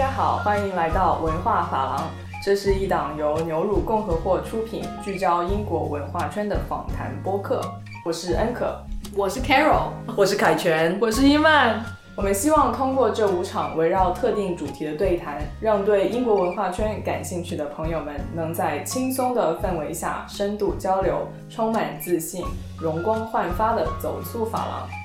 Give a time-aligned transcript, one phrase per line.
[0.00, 2.10] 家好，欢迎来到文化法郎。
[2.42, 7.60] 这是一档由牛乳共和国出品、聚焦英国文化圈的访谈播客。
[8.02, 8.74] 我是恩可，
[9.14, 11.84] 我是 Carol，我是凯旋，我是伊曼。
[12.16, 22.42] 我们希望通过这五场围绕特定主题的对谈，让对英国文化圈感兴趣的朋友们能在轻松的氛围下深度交流，充满自信、
[22.78, 24.99] 容光焕发的走出法廊。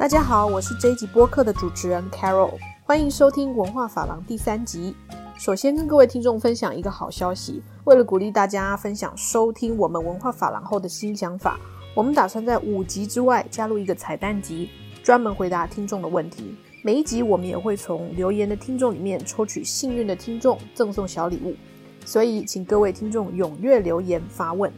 [0.00, 2.54] 大家好，我是这一集播客的主持人 Carol，
[2.84, 4.96] 欢迎收听文化法郎第三集。
[5.38, 11.60] 首先跟各位听众分享一个好消息，为了鼓励大家分享收听我们文化法郎后的新想法，
[11.94, 14.70] 我们打算在五集之外加入一个彩蛋集，
[15.02, 16.56] 专门回答听众的问题。
[16.82, 21.54] 每一集我们也会从留言的听众里面抽取幸运的听众赠送小礼物，
[22.06, 24.72] 所以请各位听众踊跃留言发问。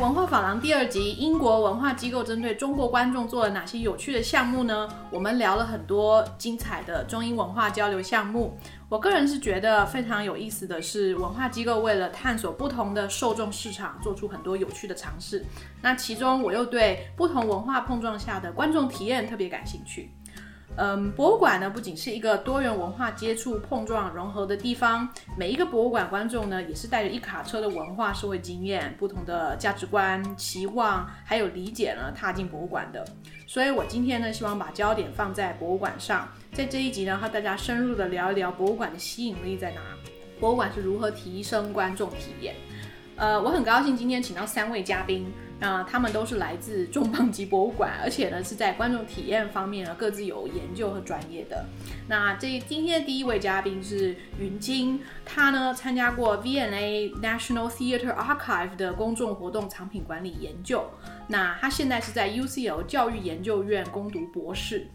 [0.00, 4.88] 文化法廊第二集，英国文化机构针对中国观众做了哪些有趣的项目呢？
[5.10, 8.56] 我们聊了很多精彩的中英文化交流项目。
[8.88, 15.44] 我个人是觉得非常有意思的是，文化机构为了探索不同的受众市场，做出很多有趣的尝试。
[15.82, 20.12] 那其中我又对不同文化碰撞下的观众体验特别感兴趣。
[20.80, 33.04] 嗯，博物馆呢不仅是一个多元文化接触、碰撞、融合的地方，每一个博物馆观众呢也是带着一卡车的文化、社会经验、不同的价值观、期望还有理解呢踏进博物馆的。
[33.44, 39.80] 所以我今天呢希望把焦点放在博物馆上，在这一集呢和大家深入的聊一聊博物馆的吸引力在哪，
[40.38, 42.54] 博物馆是如何提升观众体验。
[43.16, 45.26] 呃，我很高兴今天请到三位嘉宾。
[45.60, 51.64] 那他们都是来自重磅级博物馆，而且呢是在观众体验方面呢各自有研究和专业的。
[52.08, 60.88] 那这今天的第一位嘉宾是云晶，他呢参加过 V&A National Theatre Archive 的公众活动藏品管理研究。
[61.26, 64.86] 那他现在是在 UCL 教育研究院攻读博士，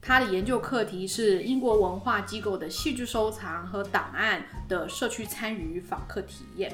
[0.00, 6.70] 他的研究课题是英国文化机构的戏剧收藏和档案的社区参与访客体验。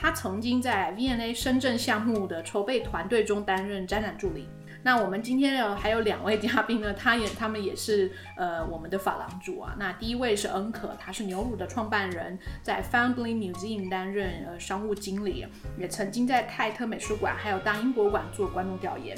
[0.00, 4.48] 他曾经在 VNA 深圳项目的筹备团队中担任展览助理。
[4.82, 9.76] 那我们今天呢还有两位嘉宾呢，他也他们也是呃我们的法郎主啊。
[9.78, 15.46] 那第一位是恩可，他是牛乳的创办人，在 Foundling Museum 担任呃商务经理，
[15.78, 19.14] 也曾经在泰特美术馆还有大英博物馆做观众调研。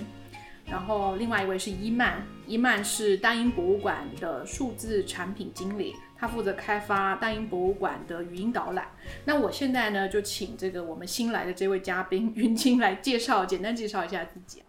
[0.66, 5.94] 然后另外一位是伊曼，伊曼是大英博物馆的数字产品经理。
[6.22, 8.86] 他负责开发大英博物馆的语音导览。
[9.24, 14.62] 那我现在呢，就请这个我们新来的这位嘉宾云晶来介绍，简单介绍一下自己。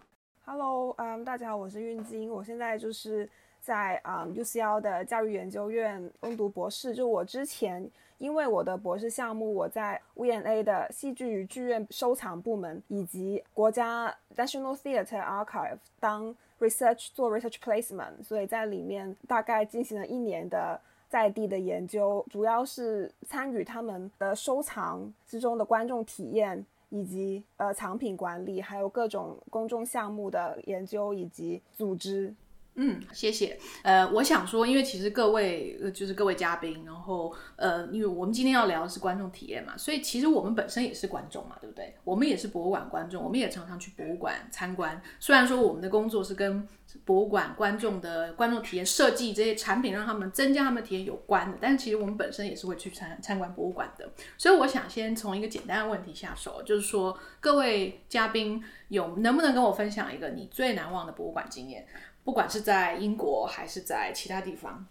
[0.44, 6.92] Hello，嗯，大家好，我是云晶，我现在就是在嗯 UCL 的教育研究院攻读博士。
[6.92, 7.88] 就我之前
[8.18, 20.80] 因为我的博士项目，我在 V N A 的戏剧与剧院收藏部门以及国家 National Theatre Archive 当 research 做 research placement，所以在里面大概进行了一年的。
[21.14, 32.34] 在地的研究主要是参与他们的收藏之中的观众体验，以及呃藏品管理，还有各种公众项目的研究以及组织。
[32.76, 33.56] 嗯，谢谢。
[33.82, 41.94] 呃，我想说，因为其实各位就是各位嘉宾，然后呃，因为我们今天要聊的是观众体验嘛，所以其实我们本身也是观众嘛，对不对？
[42.02, 45.00] 我们也是博物馆观众，我们也常常去博物馆参观。
[45.20, 46.66] 虽然说我们的工作是跟
[47.04, 54.10] 博物馆观众的观众体验设计这些产品，让他们增加他们体验有关的，但是其实我们本身也是会去参参观博物馆的。
[54.36, 61.86] 所以我想先从一个简单的问题下手，就是说各位嘉宾有能不能跟我分享一个你最难忘的博物馆经验？
[62.24, 64.86] 不管是在英国还是在其他地方，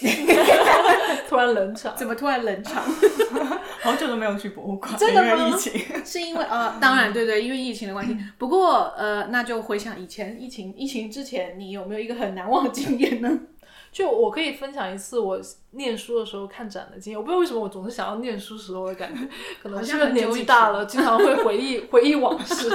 [1.28, 2.82] 突然冷场，怎么突然冷场？
[3.82, 5.48] 好久都没有去博物馆，真的吗？
[5.48, 8.16] 疫情是因为呃，当然对对，因为疫情的关系。
[8.36, 13.30] 不过呃，那就回想以前疫情疫情之前，你有没有一个很难忘的经验呢？
[13.92, 15.40] 就我可以分享一次我
[15.72, 17.18] 念书的时候看展的经验。
[17.18, 19.28] 我不知道为什么我总是想要念书时候的感觉，
[19.62, 22.68] 可能是年纪大了，经常会回忆 回忆往事。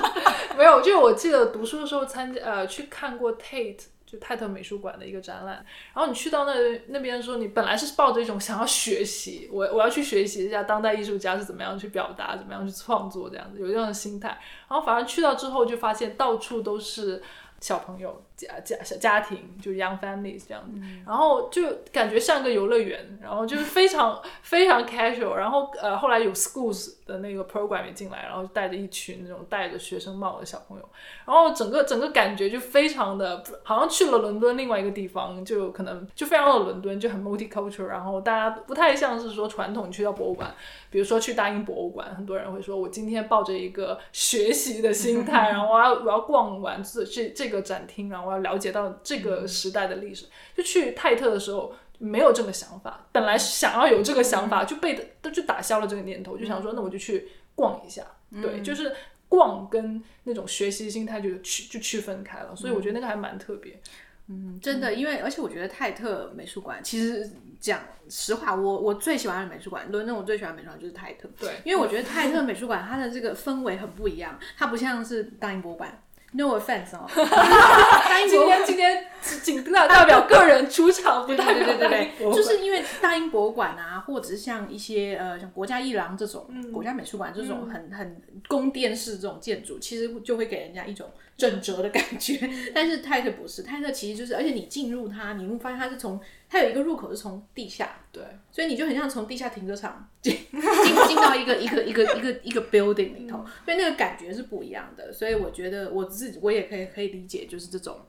[0.58, 5.66] 没有，就我记得读书的时候参加呃去看过 Tate 就泰特美术馆的一个展览。
[5.94, 6.54] 然后你去到那
[6.88, 14.30] 那边的时候，你本来是抱着一种想要学习，我我要去学习一下当代艺术家是怎么样去表达，怎么样去创作这样子，有这样的心态。
[14.68, 17.22] 然后反而去到之后就发现到处都是
[17.62, 18.25] 小朋友。
[18.36, 30.90] 家家小家庭，就是 young families 这样子，然后就感觉像个游乐园，然后就是非常 非常 casual，然后呃后来有 schools 的那个 program 也进来，然后带着一群那种戴着学生帽的小朋友，
[31.26, 40.54] 然后整个整个感觉就非常的好像去了伦敦另外一个地方，就可能就非常的伦敦，就很 multicultural，然后大家不太像是说传统去到博物馆，
[40.90, 50.26] 比如说去大英博物馆，很多人会说我今天抱着一个学习的心态， 然后我要我要逛完这这这个展厅，然后我要了解到这个时代的历史。
[50.56, 58.04] 就去泰特的时候没有这个想法，本来想要有这个想法，就被都就打消了这个念头，就想说那我就去逛一下，
[58.42, 58.94] 对，就是
[59.30, 63.80] 逛跟那种学习心态就区就区分开了，所以我觉得那个还蛮特别。
[64.28, 67.30] 嗯，真的，因为而且我觉得泰特美术馆其实
[67.60, 76.02] 讲实话，我我最喜欢的美术馆，伦敦我最喜欢的美术馆就是泰特，对，因为我觉得泰特美术馆它的这个氛围很不一样，它不像是大英博物馆。
[76.36, 77.08] No offense 哦，
[78.30, 79.06] 今天今天
[79.42, 91.10] 仅代代表个人出场，不代表对对对对，就是因为大英博物馆啊，或者是像一些呃像国家艺廊这种国家美术馆这种很很宫殿式这种建筑，其实就会给人家一种。
[91.38, 96.18] 整折的感觉，但是泰特不是，泰特其实就是，而且你进入它，你会发现它是从
[96.56, 105.12] 它有一个入口是从地下，对，所以你就很像从地下停车场进 进进到一个一个一个一个一个 building 里头，所以那个感觉是不一样的。
[105.12, 108.00] 所以我觉得我自己我也可以可以理解，就是这种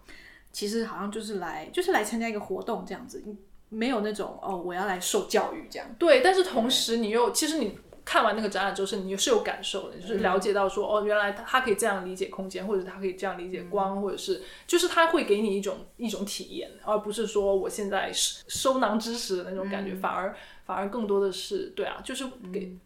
[0.53, 3.21] 其实好像就是来就是来参加一个活动这样子，
[3.69, 5.89] 没有那种哦我要来受教育这样。
[5.99, 7.77] 对，但是同时你又其实你。
[8.07, 22.79] 看完那个展览之后，是你是有感受的，就是了解到说，哦，原来他他可以这样理解空间，或者他可以这样理解光，或者是就是他会给你一种一种体验，而不是说我现在收收囊知识的那种感觉，反而反而更多的是对啊，就是给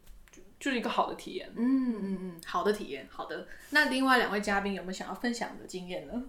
[0.59, 1.53] 就是一个好的体验。
[1.55, 3.47] 嗯嗯嗯，好的体验，好的。
[3.69, 6.25] 那另外两位嘉宾有没有想要分享的经验呢？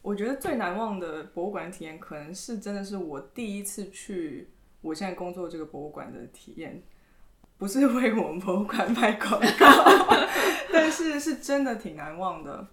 [0.00, 4.48] 我觉得最难忘的博物馆体验，可能是真的是我第一次去
[4.80, 6.82] 我现在工作这个博物馆的体验。
[7.64, 9.66] 不是为我们博物馆卖广告，
[10.70, 12.68] 但是是真的挺难忘的，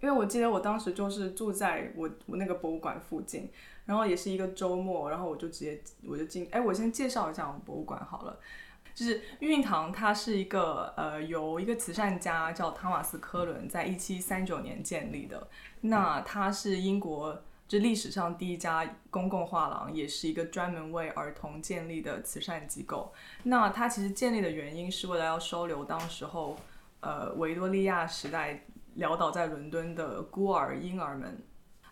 [0.00, 3.50] 因为我记得我当时就是住在我我那个博物馆附近，
[3.84, 8.38] 然后也是一个周末，然后我就直接我就进，哎，我先介绍一下我们博物馆好了，
[8.94, 15.48] 就是运堂，它是一个呃由一个慈善家叫汤马斯科伦在一七三九年建立的，
[15.80, 17.42] 那它是英国。
[17.72, 23.10] 是历史上第一家公共画廊，也是一个专门为儿童建立的慈善机构。
[23.44, 26.58] 那它其实建立的原因是为了要收留当时候，
[27.00, 28.66] 呃，维多利亚时代
[28.98, 31.42] 潦倒在伦敦的孤儿婴儿们。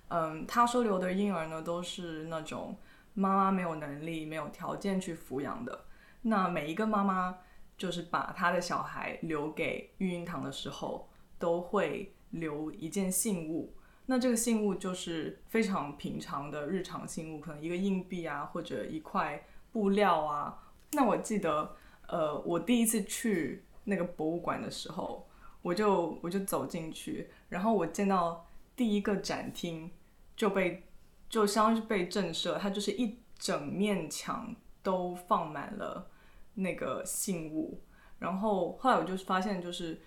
[0.09, 2.77] 嗯，他收留的婴儿呢，都是那种
[3.15, 5.87] 妈妈没有能力、没有条件去抚养的。
[6.21, 7.39] 那每一个妈妈
[7.79, 13.73] 就是把她的小孩留给育婴堂的时候，都会留一件信物。
[14.11, 20.65] 那这个信物就是非常平常的日常信物，可能一个硬币啊，或者一块布料啊。
[20.91, 21.77] 那我记得，
[22.09, 25.29] 呃，我第一次去那个博物馆的时候，
[25.63, 29.89] 我就我就走进去，然后我见到第一个展厅
[30.35, 30.89] 就被
[31.29, 34.53] 就相当于是被震慑，它就是一整面墙
[34.83, 36.11] 都放满了
[36.55, 37.81] 那个信物。
[38.19, 40.01] 然后后来我就发现，就是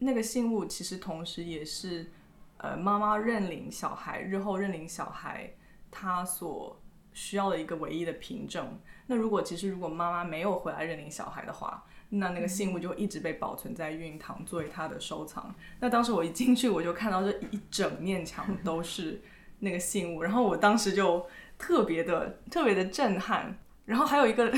[0.00, 2.12] 那个信物其实同时也是。
[2.58, 5.48] 呃，妈妈认领小孩，日后认领小孩，
[5.92, 6.80] 他所
[7.12, 8.78] 需要的一个唯一的凭证。
[9.06, 15.54] 那如果其实如果妈妈没有回来认领小孩的话，那那个信物就一直被保存在孕堂作为他的收藏。
[15.78, 19.22] 那当时我一进去，我就看到这一整面墙都是
[19.60, 21.24] 那个信物，然后我当时就
[21.58, 23.56] 特别的特别的震撼。
[23.84, 24.52] 然后还有一个，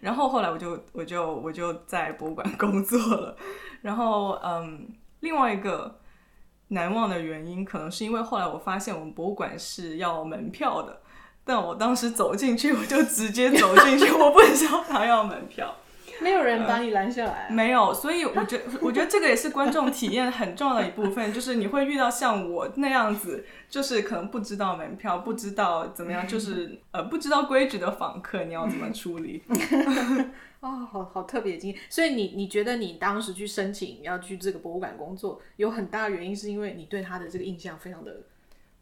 [0.00, 3.36] 然后后来我就我就我就在博物馆工作了。
[3.82, 4.88] 然后嗯，
[5.20, 6.00] 另外一个。
[6.72, 11.00] 难忘的原因可能是因为后来我发现我们博物馆是要门票的，
[11.44, 15.74] 但我当时走进去我就直接走进去，我不知道他要门票，
[16.22, 29.42] 没有人把你拦下来，没有，所以我觉得 我觉得这个也是观众体验很重要的一部分， 就是你会遇到像我那样子，就是可能不知道门票，不知道怎么样，就是呃不知道规矩的访客，你要怎么处理。
[30.60, 38.20] 哦，好好特别经验，所以你你觉得你当时去申请要去这个博物馆工作，有很大的原因是因为你对他的这个印象非常的，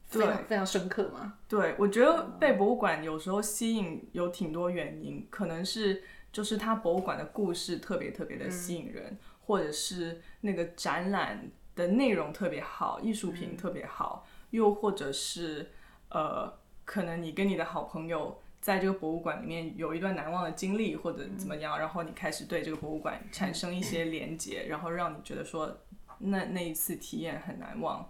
[0.05, 1.33] 非常非常深刻吗？
[1.49, 15.71] 对，我觉得被博物馆有时候吸引有挺多原因，可能是就是它博物馆的故事特别特别的吸引人，或者是那个展览的内容特别好，艺术品特别好，又或者是
[16.09, 16.53] 呃，
[16.85, 18.41] 可能你跟你的好朋友。
[18.61, 25.79] 在这个博物馆里面有一段难忘的经历，或者怎么样，然后你开始对这个博物馆产生一些连接，然后让你觉得说
[26.19, 28.07] 那那一次体验很难忘。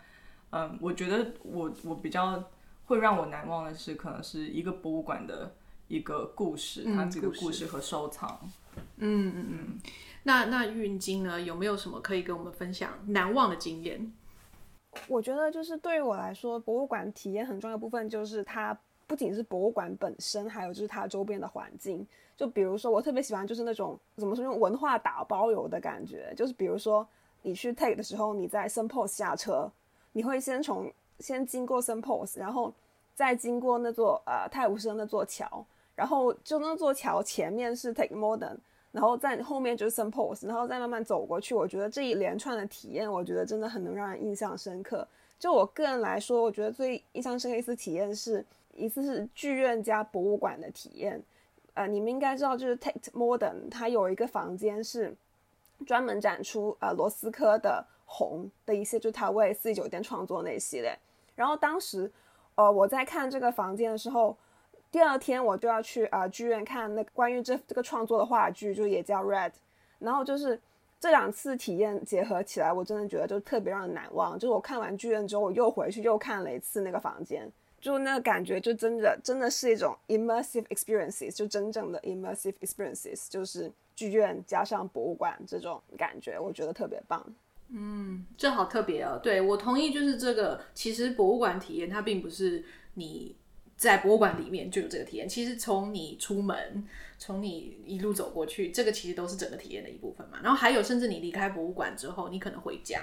[0.50, 2.42] 嗯，我觉得我我比较
[2.86, 5.54] 会让我难忘的是，可能是一个博物馆的
[5.90, 8.38] 一个故事，它这个故事和收藏。
[8.96, 9.80] 嗯嗯嗯。
[10.22, 11.40] 那那运金呢？
[11.40, 14.12] 有没有什么可以跟我们分享难忘的经验？
[15.08, 18.78] 我觉得就是对于我来说，博物馆体验很重要的部分就是它
[19.08, 22.06] 不仅是博物馆本身，还有就是它周边的环境。
[22.36, 26.32] 就比如说，我特别喜欢就是那种怎么说用文化打包游的感觉。
[26.36, 27.06] 就是比如说
[27.42, 29.70] 你去 Take 的时候，你在 s u n p o s e 下车，
[30.12, 32.72] 你会先从先经过 s u n p o s e 然后
[33.14, 35.64] 再经过那座呃泰晤士河那座桥，
[36.00, 38.56] 然后就那座桥前面是 Take Modern。
[38.92, 41.54] 然后在后面就是 some pose，然后再慢慢走过去。
[41.54, 45.06] 我觉得这一连串的体验，我觉得真的很能让人印象深刻。
[45.38, 51.22] 就我个人来说，我觉得最印象深刻一次体验是一次是剧院加博物馆的体验。
[51.74, 55.14] 呃，你们应该知道，就是 Tate Modern，它有一个房间是
[55.86, 60.98] 专门展出呃罗斯科的红的一些，就是他为四季酒店创作那一系列。
[61.36, 62.10] 然后当时，
[62.56, 64.36] 呃，我在看这个房间的时候。
[64.90, 69.52] 第二天我就要去啊剧院看那关于这这个创作的话剧，就也叫 Red，
[70.00, 70.60] 然后就是
[70.98, 74.36] 这两次体验结合起来，我真的觉得就特别让人难忘。
[74.36, 77.48] 就是我看完剧院之后，我又回去又看了一次那个房间，
[77.80, 87.24] 就那个感觉就真的真的是一种 immersive experiences，就真正的 immersive experiences，就是剧院加上博物馆这种感觉，我觉得特别棒。
[87.68, 89.20] 嗯，这好特别哦。
[89.22, 93.36] 对我同意，就是这个其实博物馆体验它并不是你。
[93.80, 95.26] 在博物馆里面就有这个体验。
[95.26, 96.86] 其实从你出门，
[97.18, 100.38] 从你一路走过去，这个其实都是整个体验的一部分嘛。
[100.42, 103.00] 然后还有，甚至你离开博物馆之后，你可能回家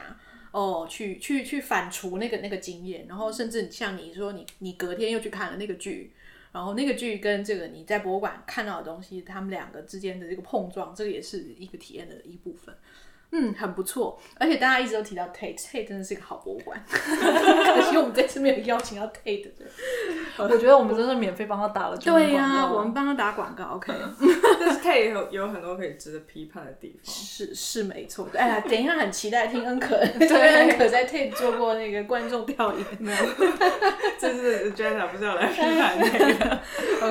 [0.52, 3.08] 哦，去去去反刍那个那个经验。
[3.08, 6.14] 然后甚至像你说，你你隔天又去看了那个剧，
[6.52, 12.76] 然后那个剧跟这个你在博物馆看到的东西，他们两个之间的这个碰撞，这个也是一个体验的一部分。
[13.32, 16.82] 嗯，很不错，而且大家一直都提到 Tate，Tate 真的是一个好博物馆。
[16.88, 19.66] 可惜我们这次没有邀请到 Tate 的。
[20.38, 23.94] 我觉得我们真的免费帮他打了对呀，我们帮他打广告，OK。
[24.60, 27.14] 但是 Tate 有有很多可以值得批判的地方。
[27.14, 28.28] 是是没错。
[28.34, 32.86] 哎呀，等一下很期待听恩可， 对恩可在 Tate 做过那个观众调研。
[33.00, 33.18] 没有，
[34.18, 36.60] 这是 Jenna 不是要来批判那个。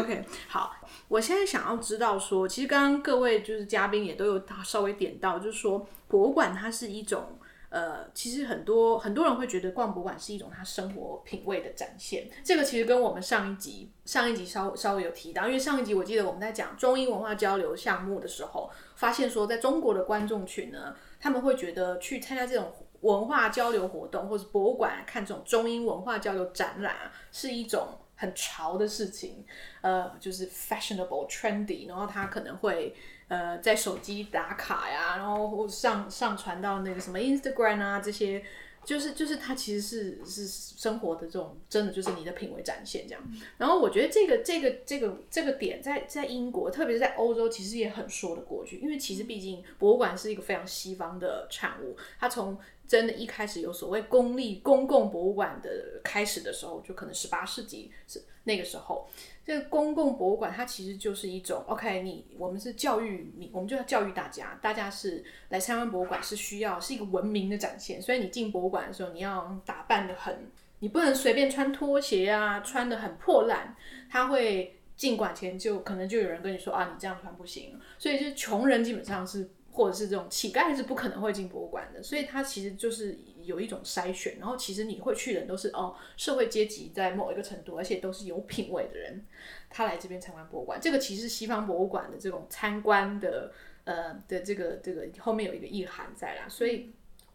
[0.01, 0.75] OK，好。
[1.09, 12.29] 我现在想要知道说，其实刚刚各位就是嘉宾也都有稍微点到，就是说博物馆它是一种，呃，其实很多很多人会觉得逛博物馆是一种他生活品味的展现。
[12.45, 26.95] 这个其实跟我们上一集上一集稍稍微有提到，因为上一集我记得我们在讲中英文化交流项目的时候，发现说在中国的观众群呢，他们会觉得去参加这种文化交流活动或者博物馆看这种中英文化交流展览，
[27.33, 27.99] 是一种。
[28.17, 29.45] 很潮的事情，
[29.83, 32.95] 呃，就是 fashionable trendy，然后他可能会
[33.29, 38.43] 呃在手机打卡呀，然后上上传到那个什么 Instagram 啊这些，
[38.85, 43.23] 就是就是他其实是是生活的这种，真的就是你的品味展现这样。
[43.59, 52.57] 然后我觉得这个这个这个这个点在在英国，特别是在欧洲，其实也很说得过去，因为其实毕竟博物馆是一个非常西方的产物，它从
[52.87, 59.09] 真的，一开始有所谓公立公共博物馆的开始的时候，就可能十八世纪是那个时候。
[59.45, 68.03] 这个公共博物馆它其实就是一种，OK，你我们是教育你，我们就要教育大家，大家是来参观博物馆是需要是一个文明的展现。
[68.03, 70.51] 所以你进博物馆的时候，你要打扮的很，
[70.81, 73.77] 你不能随便穿拖鞋啊，穿的很破烂。
[74.11, 77.79] 他会进馆前就可能就有人跟你说啊，你这样穿不行。
[77.99, 79.49] 所以是穷人基本上是。
[79.77, 84.39] 或者是这种乞丐是不可能会进博物馆的，所以它其实就是有一种筛选。
[84.39, 89.23] 然后其实你会去的人都是哦，社会阶级在某一个程度，而且都是有品味的人，
[89.69, 90.81] 他来这边参观博物馆。
[90.81, 93.53] 这个其实是西方博物馆的这种参观的
[93.85, 96.49] 呃的这个这个后面有一个意涵在啦。
[96.49, 96.91] 所以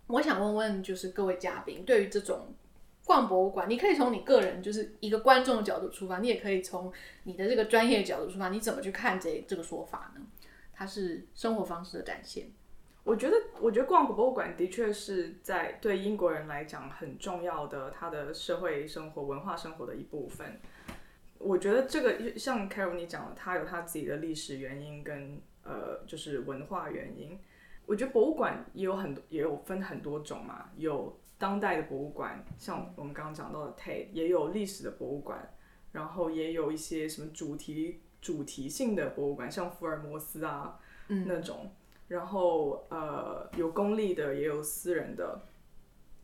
[0.08, 2.56] 我想问问，就是各位嘉宾，对于这种
[3.06, 6.92] 逛博物馆，你可以从你个人就是一个观众的角度出发，你也可以从
[7.26, 10.26] 你的这个专业角度出发，你怎么去看这这个说法呢？
[10.82, 12.50] 它是生活方式的展现。
[13.04, 20.60] 我觉得，我觉得逛博物馆的确是在对英国人来讲很重要的，他的社会生活、文化生活的一部分。
[21.38, 27.38] 我觉得这个像 Carol 你讲的，它有它自己的历史原因跟呃，就是文化原因。
[27.86, 35.48] 我觉得博物馆也有很多，也有分很多种嘛，有当代的博物馆，像我们刚刚讲到的 Tate，也有历史的博物馆，
[35.92, 38.02] 然后也有一些什么主题。
[38.22, 41.72] 主题性的博物馆，像福尔摩斯啊那种，
[42.08, 45.42] 然后呃有公立的也有私人的，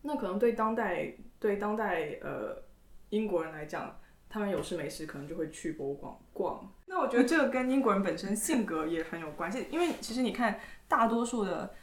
[0.04, 2.63] 那可能对当代对当代呃
[3.10, 4.00] 英国人来讲，
[4.30, 6.72] 他们有事没事可能就会去博物馆逛。
[6.86, 11.74] 那我觉得这个跟英国人本身性格也很有关系，因为其实你看大多数的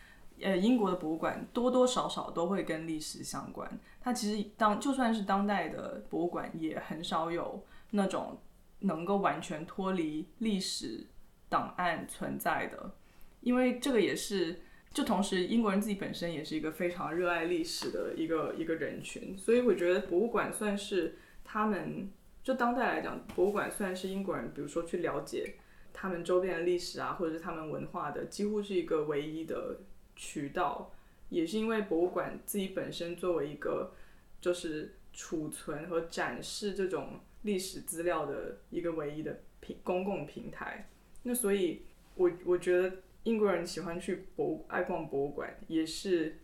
[0.41, 3.71] 呃，英国的博物馆多多少少都会跟历史相关。
[4.01, 8.39] 它其实当就算是当代的博物馆，也很少有那种
[8.85, 11.07] 能够完全脱离历史
[11.49, 12.95] 档案存在的。
[13.41, 14.61] 因为这个也是，
[14.93, 22.11] 就同时英国人自己本身也是一个非常热爱历史的一个一个人群，所以我觉得博物馆算是他们
[22.43, 25.55] 就当代来讲，博物馆算是英国人，比如说去了解
[25.93, 29.81] 他们周边的历史啊，或者是他们文化的，几乎是一个唯一的
[30.17, 30.91] 渠道。
[31.31, 33.93] 也是因为博物馆自己本身作为一个
[34.41, 40.89] 就是储存和展示这种历史资料的一个唯一的平公共平台，
[41.23, 41.87] 那所以
[42.17, 42.97] 我我觉得。
[43.25, 46.41] 英国人喜欢去博物爱逛博物馆，也是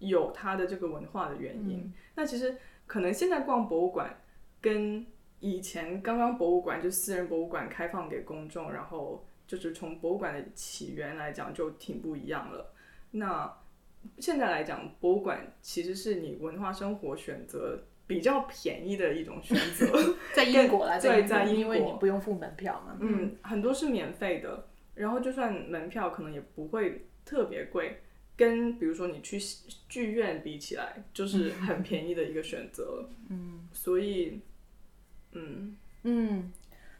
[0.00, 1.92] 有他的这个文化的原因。
[2.16, 2.56] 那其实
[2.88, 4.20] 可能现在逛博物馆，
[4.60, 5.06] 跟
[5.38, 12.74] 以前刚刚博物馆就私人博物馆开放给公众，然后就是从博物馆的起源来讲就挺不一样了。
[13.12, 13.56] 那
[14.18, 22.96] 现在来讲，博物馆其实是你文化生活选择比较便宜的一种选择， 在英国来对，在英国因为你不用付门票嘛。
[22.98, 24.66] 嗯，很多是免费的。
[24.94, 28.00] 然后就算门票可能也不会特别贵，
[28.36, 29.38] 跟比如说你去
[29.88, 33.08] 剧院比起来，就是 很便宜的一个选择。
[33.28, 34.40] 嗯，所以，
[35.32, 36.52] 嗯嗯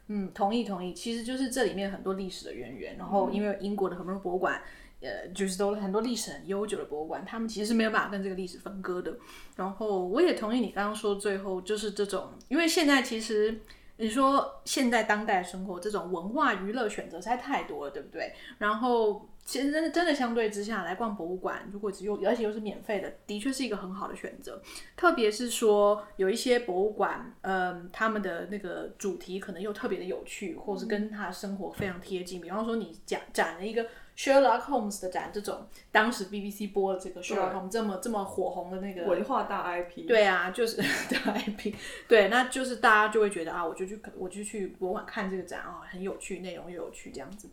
[0.06, 0.92] 嗯，同意同意。
[0.94, 2.96] 其实就是这里面很多历史的渊源。
[2.96, 4.62] 然后因为英国的很多博物馆，
[5.00, 9.16] 呃，就是都很多历史很悠久的博物馆，他们其实是没有办法跟这个历史分割的。
[9.56, 13.60] 然后我也同意你刚刚说最后就是这种，因为现在其实。
[14.00, 18.32] 你说现在当代生活这种文化娱乐选择实在太多了，对不对？
[18.58, 24.62] 然后其实真的真的相对之下来逛博物馆，如果只有而且又是免费的，的确是一个很好的选择。
[24.96, 32.40] 特别是说有一些博物馆，嗯，他们的那个主题可能又特别的有趣，或是跟他的生活非常贴近。
[32.40, 33.84] 比方说你讲展了一个。
[34.18, 40.76] Sherlock Holmes 的展，这种当时 BBC 播的这个 Sherlock Holmes 这么这么火红的那个文化大 IP，对啊，就是
[41.14, 41.72] 大 IP，
[42.08, 47.48] 对，那就是大家就会觉得啊，我就去，我就去博物馆看这个展啊，很有趣，内容又有趣，这样子。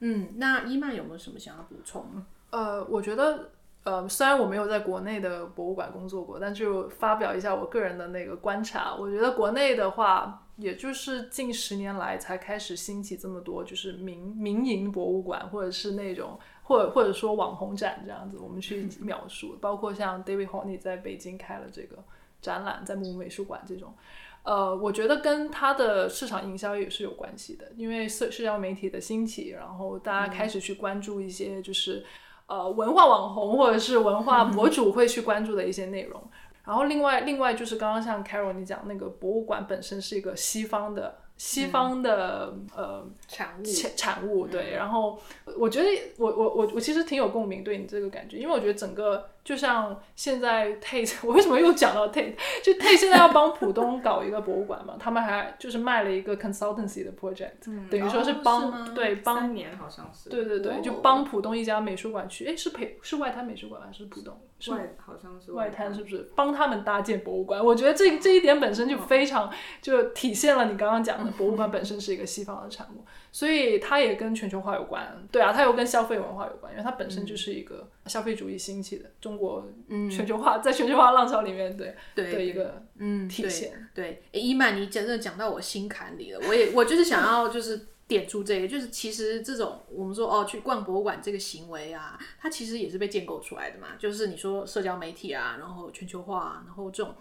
[0.00, 2.24] 嗯，那伊曼有没有什么想要补充？
[2.48, 3.50] 呃，我觉得，
[3.84, 10.46] 呃，虽然我没有在国内的博物馆工作过，但就发表一下我个人的那个观察，我觉得国内的话。
[10.58, 19.56] 也就是近十年来才开始兴起这么多，就是民民营博物馆，或者是那种，或者或者说网红展这样子，我们去 描述。
[19.60, 22.02] 包括像 David Horney 在北京开了这个
[22.42, 23.94] 展览，在木木美术馆这种，
[24.42, 32.04] 呃，我觉得跟他的市场营销也是有关系的，因为社社交媒体的兴起，然后大家开始去关注一些就是
[32.46, 36.20] 呃文化网红或者是文化博 主会去关注的一些内容。
[36.68, 41.16] 然后另外，另外就是刚刚像 Carol 你讲那个博物馆本身是一个西方的。
[41.38, 43.64] 西方的呃产物
[43.96, 45.16] 产物对，然后
[45.56, 52.34] 我觉得我我我我其实挺有共鸣对你这个感觉，因为我觉得整个就像现在 Tate， 我为什么又讲到 Tate？
[52.62, 57.52] 就 Tate 现在要帮浦东搞一个博物馆嘛，他们还就是卖了一个 consultancy 的 project，
[57.90, 64.38] 等于说是帮对帮三年好像是对对对，就帮浦东一家美术馆去，哎是培是外滩美术馆还是浦东？
[64.70, 66.30] 外好像是外滩是不是？
[66.36, 71.30] 帮他们搭建博物馆，我觉得这这一点本身就非常就体现了你刚刚讲的。
[71.38, 75.26] 博物馆本身是一个西方的产物，所以它也跟全球化有关。
[75.30, 79.66] 对啊，它又跟消费文化有关，因为它本身就是一个消费主义兴起的中国
[80.10, 83.88] 全球化 在全球化浪潮里面对对的一个嗯体现。
[83.94, 86.40] 对，伊曼，你真的讲到我心坎里了。
[86.48, 93.88] 我也 我就是想要就是点出这个，就是其实这种我们说哦去逛博物馆这个行为啊，它其实也是被建构出来的嘛。
[93.98, 97.14] 就是你说社交媒体啊，然后全球化，然后这种。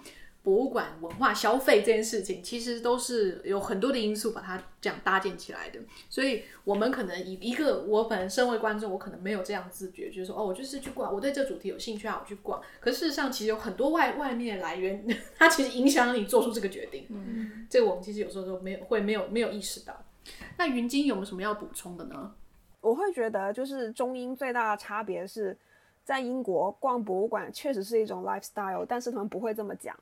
[0.48, 5.80] 博物馆文化消费这件事情，其实都是有很多的因素把它这样搭建起来的。
[6.08, 12.62] 所以，我们可能以一个我本人身为观众，我可能没有这样自觉，就是说，哦，我就是去逛，我对这主题有兴趣啊，我去逛。
[12.80, 15.06] 可事实上，其实有很多外外面来源，
[15.38, 17.08] 它其实影响你做出这个决定。
[17.10, 20.02] 嗯，这个我们其实有时候都没有会没有没有意识到。
[20.58, 22.34] 那云晶有没有什么要补充的呢？
[22.80, 25.58] 我会觉得，就是中英最大的差别是
[26.06, 29.94] 在英国逛博物馆确实是一种 lifestyle，但是他们不会这么讲。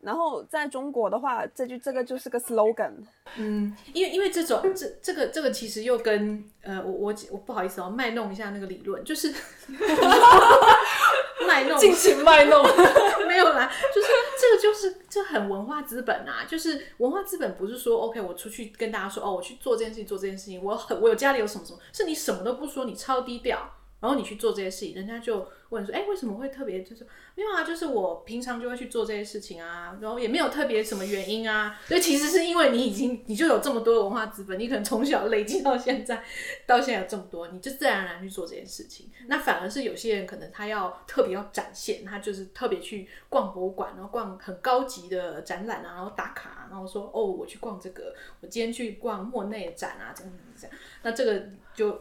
[0.00, 2.92] 然后在中国的话，这就这个就是个 slogan。
[3.36, 9.34] 嗯，因为因为这种这这个这个其实又跟呃我我我不好意思哦，卖弄一下那个理论，就是
[11.46, 12.62] 卖弄，尽情卖弄，
[13.26, 14.06] 没有啦，就是
[14.40, 23.74] 这个就是这很文化资本啊，就是文化资本不是说 OK 我出去跟大家说哦我去做这件事情做这件事情，我很我有家里有什么什么，是你什么都不说，你超低调。
[24.00, 27.64] 然后你去做这些事情，人家就问说，哎，为什么会特别就是没有啊？
[27.64, 31.76] 就是我平常就会去做这些事情啊，然后也没有特别什么原因啊。
[31.86, 36.22] 所以其实是因为你已经你就有这么多的文化资本，你可能从小累积到现在，
[36.64, 39.10] 到现在有这么多，你就自然而然去做这件事情。
[39.26, 50.76] 那反而是有些人可能他要特别要展现，他就是特别去逛博物馆，然后逛很高级的展览啊，然后打卡，然后说哦，我去逛这个，我今天去逛莫内展啊，这样这样。
[51.02, 51.42] 那这个
[51.74, 52.00] 就。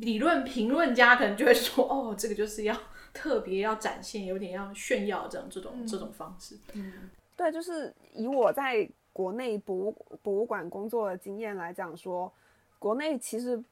[0.00, 2.76] 理论评论家可能就会说， 哦，这个就是要
[3.12, 6.56] 特别要展现，有点要炫耀这样这种这种方式。
[6.74, 12.32] 嗯，对，就是以我在国内博物博物馆工作的经验来讲，说
[12.78, 13.62] 国内其实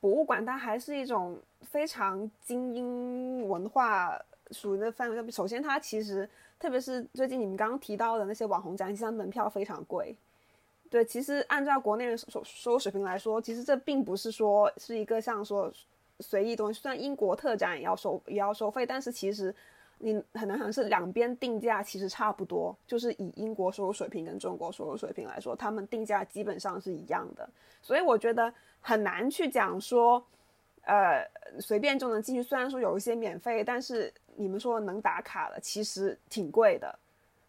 [0.00, 4.18] 博物馆它还是一种非常精英文化
[4.50, 5.30] 属于的范围。
[5.30, 10.14] 首先，它其实特别是最近你们刚刚提到的那些网红展，其实门票非常贵。
[10.94, 15.68] 对，其实按照国内人收收入水平来说，其实这并不是说是一个像说
[16.20, 16.80] 随意东西。
[16.80, 19.52] 虽然英国特展也要收也要收费，但是其实
[19.98, 27.50] 你很难想是两边定价其实差不多，就是以英国收入水平跟中国收入水平来说，他们定价基本上是一样的。
[27.82, 30.24] 所以我觉得很难去讲说，
[30.82, 31.28] 呃，
[31.58, 32.40] 随便就能进去。
[32.40, 36.96] 虽然说有一些免费，但是你们说能打卡的，其实挺贵的。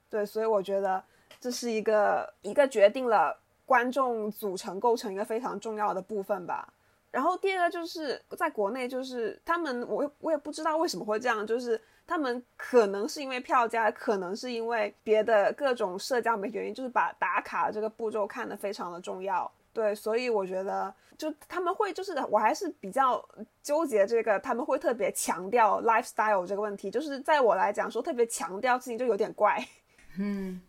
[0.10, 1.04] 对，所以我觉得。
[1.46, 6.74] 这是一个一个决定了观众组成构成一个非常重要的部分吧。
[7.12, 19.50] 然后第二个就是在国内，就是他们我我也不知道为什么会这样，就是他们可能是因为票价，可能是因为别的各种社交媒原因，就是把打卡这个步骤看得非常的重要。
[19.72, 23.24] 对，所以我觉得就他们会就是我还是比较
[23.62, 29.64] 纠结这个，他们会特别强调 lifestyle 这个问题，就是在我来讲说特别强调事情就有点怪。
[30.18, 30.60] 嗯。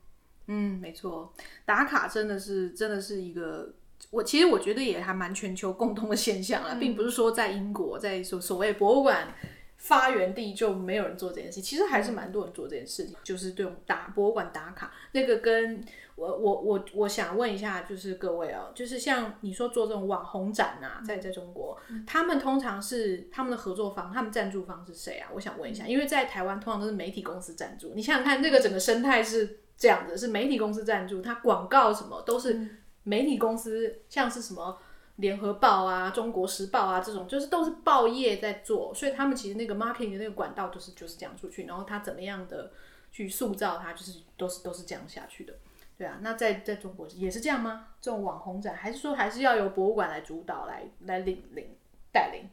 [0.48, 1.32] 嗯，没错，
[1.64, 3.74] 打卡真的是真的是一个，
[4.10, 9.34] 我其实我觉得也还蛮全球共通的现象啊，并不是说在英国，在所所谓博物馆
[9.76, 14.92] 发源地就没有人做这件事，其实还是蛮多人做这件事情，就是对打博物馆打卡。
[15.12, 25.28] 那个跟我我我我想问一下，就是各位哦，就是像你说做这种网红展啊，在在中国，他们通常是他们的合作方，他们赞助方是谁啊？
[25.34, 29.58] 我想问一下，因为在台湾通常都是媒体公司赞助，你想想看，这个整个生态是。
[29.76, 34.78] 这样子是媒体公司赞助，它广告什么都是媒体公司，像是什么
[35.16, 42.72] 联合报啊、中国时报啊这种，就是都是报业在做，所以他们其实那个 marketing 的那个管道就是就是这样出去，然后他怎么样的
[43.12, 45.54] 去塑造它，就是都是都是这样下去的，
[45.96, 46.18] 对啊。
[46.20, 47.88] 那在在中国也是这样吗？
[48.00, 51.76] 这种网红展，还是说还是要由博物馆来主导来来领领
[52.12, 52.48] 带领？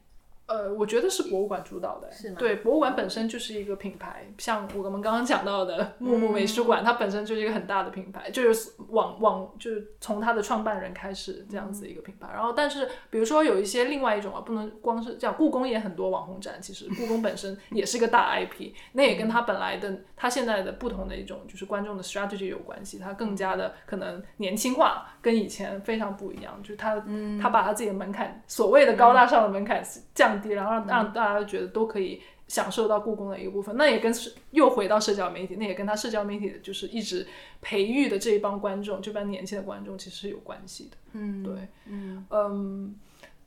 [0.54, 2.36] 呃，我觉得是博物馆主导的，是吗？
[2.38, 12.28] 对，博物馆本身就是一个品牌，像我们刚刚讲到的木木美术馆，它本身就是一个很大的品牌，就是往往就是从它的创办人开始这样子一个品牌。
[12.32, 27.04] 然后，但是比如说有一些另外一种啊，不能光是讲故宫也很多网红展，其实故宫本身也是一个大 IP，那也跟它本来的它现在的不同的一种就是观众的 strategy 有关系，它更加的可能年轻化，跟以前非常不一样，就是它
[27.42, 29.82] 它把它自己的门槛，所谓的高大上的门槛
[30.14, 30.40] 降。
[30.44, 34.14] 低，然后让让大家觉得都可以享受到故宫的一个部分，那也跟
[34.52, 37.26] 又回到社交媒体，那也跟他社交媒体的就是一直
[37.60, 40.96] 培育的这一帮观众，这帮年轻的观众其实是有关系的。
[41.14, 41.54] 嗯，对，
[41.86, 42.94] 嗯嗯，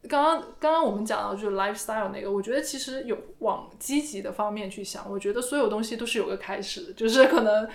[0.09, 7.69] 刚刚刚刚我们讲到就是 lifestyle 那个，我觉得其实有往积极的方面去想，我觉得所有东西都是有个开始的，就是可能。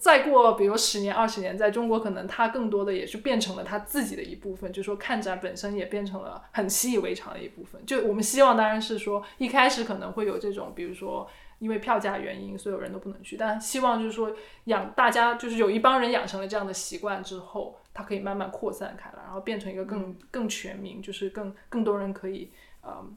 [0.00, 7.84] 再过，比如十年、二十年，在中国可能它更多的也是变成了它自己的一部分，就说看展本身也变成了很习以为常的一部分。
[7.86, 11.28] 就我们希望当然是说，一开始可能会有这种，比如说
[11.60, 14.32] 因为票价原因，所有人都不能去，但希望就是说
[14.64, 22.50] 养大家，就是有一帮人养成了这样的习惯之后，它可以慢慢扩散开来，然后变成一个更更全民，就是更更多人可以，
[22.82, 23.16] 嗯，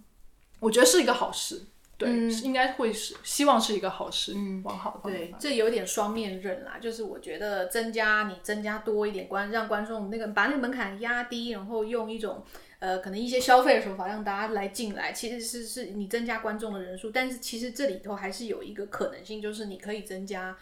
[0.59, 1.63] 我觉得是一个好事。
[1.99, 2.09] 对，
[2.43, 6.77] 应该会是希望是一个好事，嗯往好的方对，这有点双面刃啦。
[6.79, 12.41] 就是我觉得增加你增加多一点观，让观众那个把那个门槛压低，然后用一种
[12.79, 17.11] 呃可能一些消费的手法让大家来进来，其实是是你增加观众的人数。
[17.11, 20.55] 但是其实这里头还是有一个可能性，就是你可以增加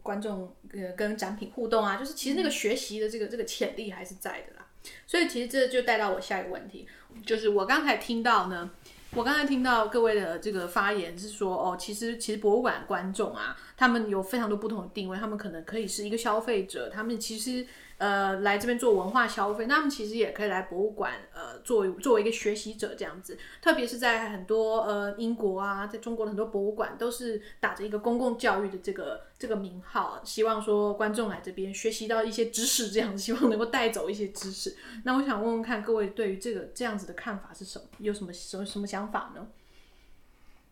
[0.00, 4.66] 观众呃跟展品互动啊，就是其实那个学习的这个这个潜力还是在的啦。
[5.08, 6.86] 所以其实这就带到我下一个问题，
[7.26, 8.70] 就是我刚才听到呢。
[9.16, 17.66] 我刚才听到各位的这个发言是说，哦，其实其实博物馆观众啊，他们有非常多不同的定位，他们可能可以是一个消费者，他们其实。
[18.04, 23.38] 呃，来这边做文化消费，那他们其实也可以来博物馆，呃，作为作为一个学习者这样子。
[23.62, 34.76] 特别是在很多呃英国啊，在中国的很多博物馆都是打着一个公共教育的这个这个名号，希望说观众来这边学习到一些知识，这样子希望能够带走一些知识。
[35.04, 37.86] 那我想问问看各位对于这个这样子的看法是什么？
[38.00, 39.46] 有什么什么什么想法呢？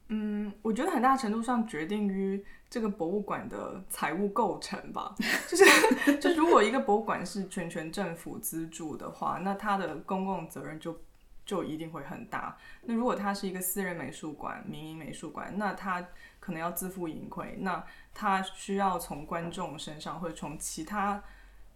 [0.08, 5.14] 嗯，我觉得很大程度上决定于这个博物馆的财务构成吧。
[5.46, 10.98] 就是，就如果一个博物馆是全权政府资助的话，那它的公共责任就
[11.44, 12.56] 就一定会很大。
[12.84, 16.00] 那如果它是一个私人美术馆、民营美术馆，那它
[16.40, 21.22] 可能要自负盈亏，那它需要从观众身上或者从其他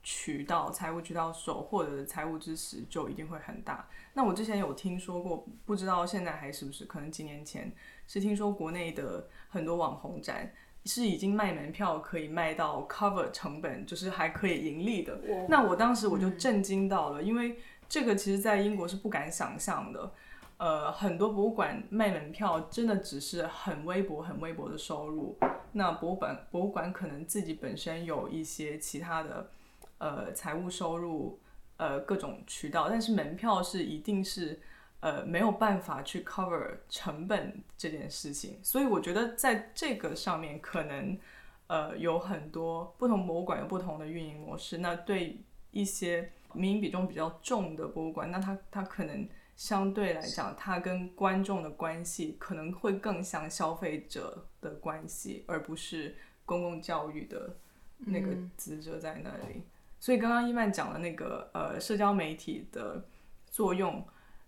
[0.03, 3.87] 渠道、财务渠道所获得的财务支持就一定会很大。
[4.15, 7.71] 那我之前有听说过，不知道现在还是不是，可能几年前
[8.09, 10.51] 是听说国内的很多网红展
[10.87, 15.19] 是已经卖门票可以卖到 cover 成本，就是还可以盈利的。
[15.49, 20.13] 那我当时我就震惊到了，因为这个其实在英国是不敢想象的。
[20.59, 25.37] 呃，很多博物馆卖门票真的只是很微薄、很微薄的收入。
[25.73, 29.51] 那博物馆博物馆可能自己本身有一些其他的
[29.99, 31.39] 呃财务收入，
[31.77, 34.59] 呃各种渠道，但是门票是一定是
[35.01, 38.59] 呃没有办法去 cover 成本这件事情。
[38.63, 41.19] 所以我觉得在这个上面可能
[41.67, 44.79] 呃有很多不同博物馆有不同的运营模式。
[44.79, 49.29] 那对一些民营比重比较重的博物馆，那它它可能。
[49.57, 57.57] 相对来讲，它跟观众的关系可能会更像消费者的关系，而不是公共教育的
[58.01, 59.63] 那个职责在那里。
[59.99, 63.03] 所以刚刚伊曼讲的那个呃社交媒体的
[63.47, 64.07] 作用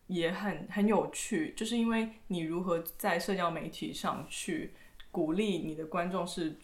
[0.08, 4.74] 也很很有趣，就是因为你如何在社交媒体上去
[5.10, 6.56] 鼓励你的观众是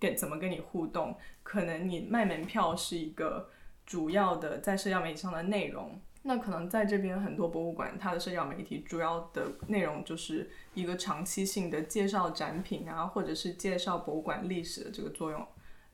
[0.00, 3.50] 跟怎么跟你互动，可能你卖门票是一个
[3.84, 6.00] 主要的在社交媒体上的内容。
[6.26, 15.46] 那可能在这边很多博物馆，它的社交媒体主要的内容就是一个长期性的介绍展品啊，或者是介绍博物馆历史的这个作用。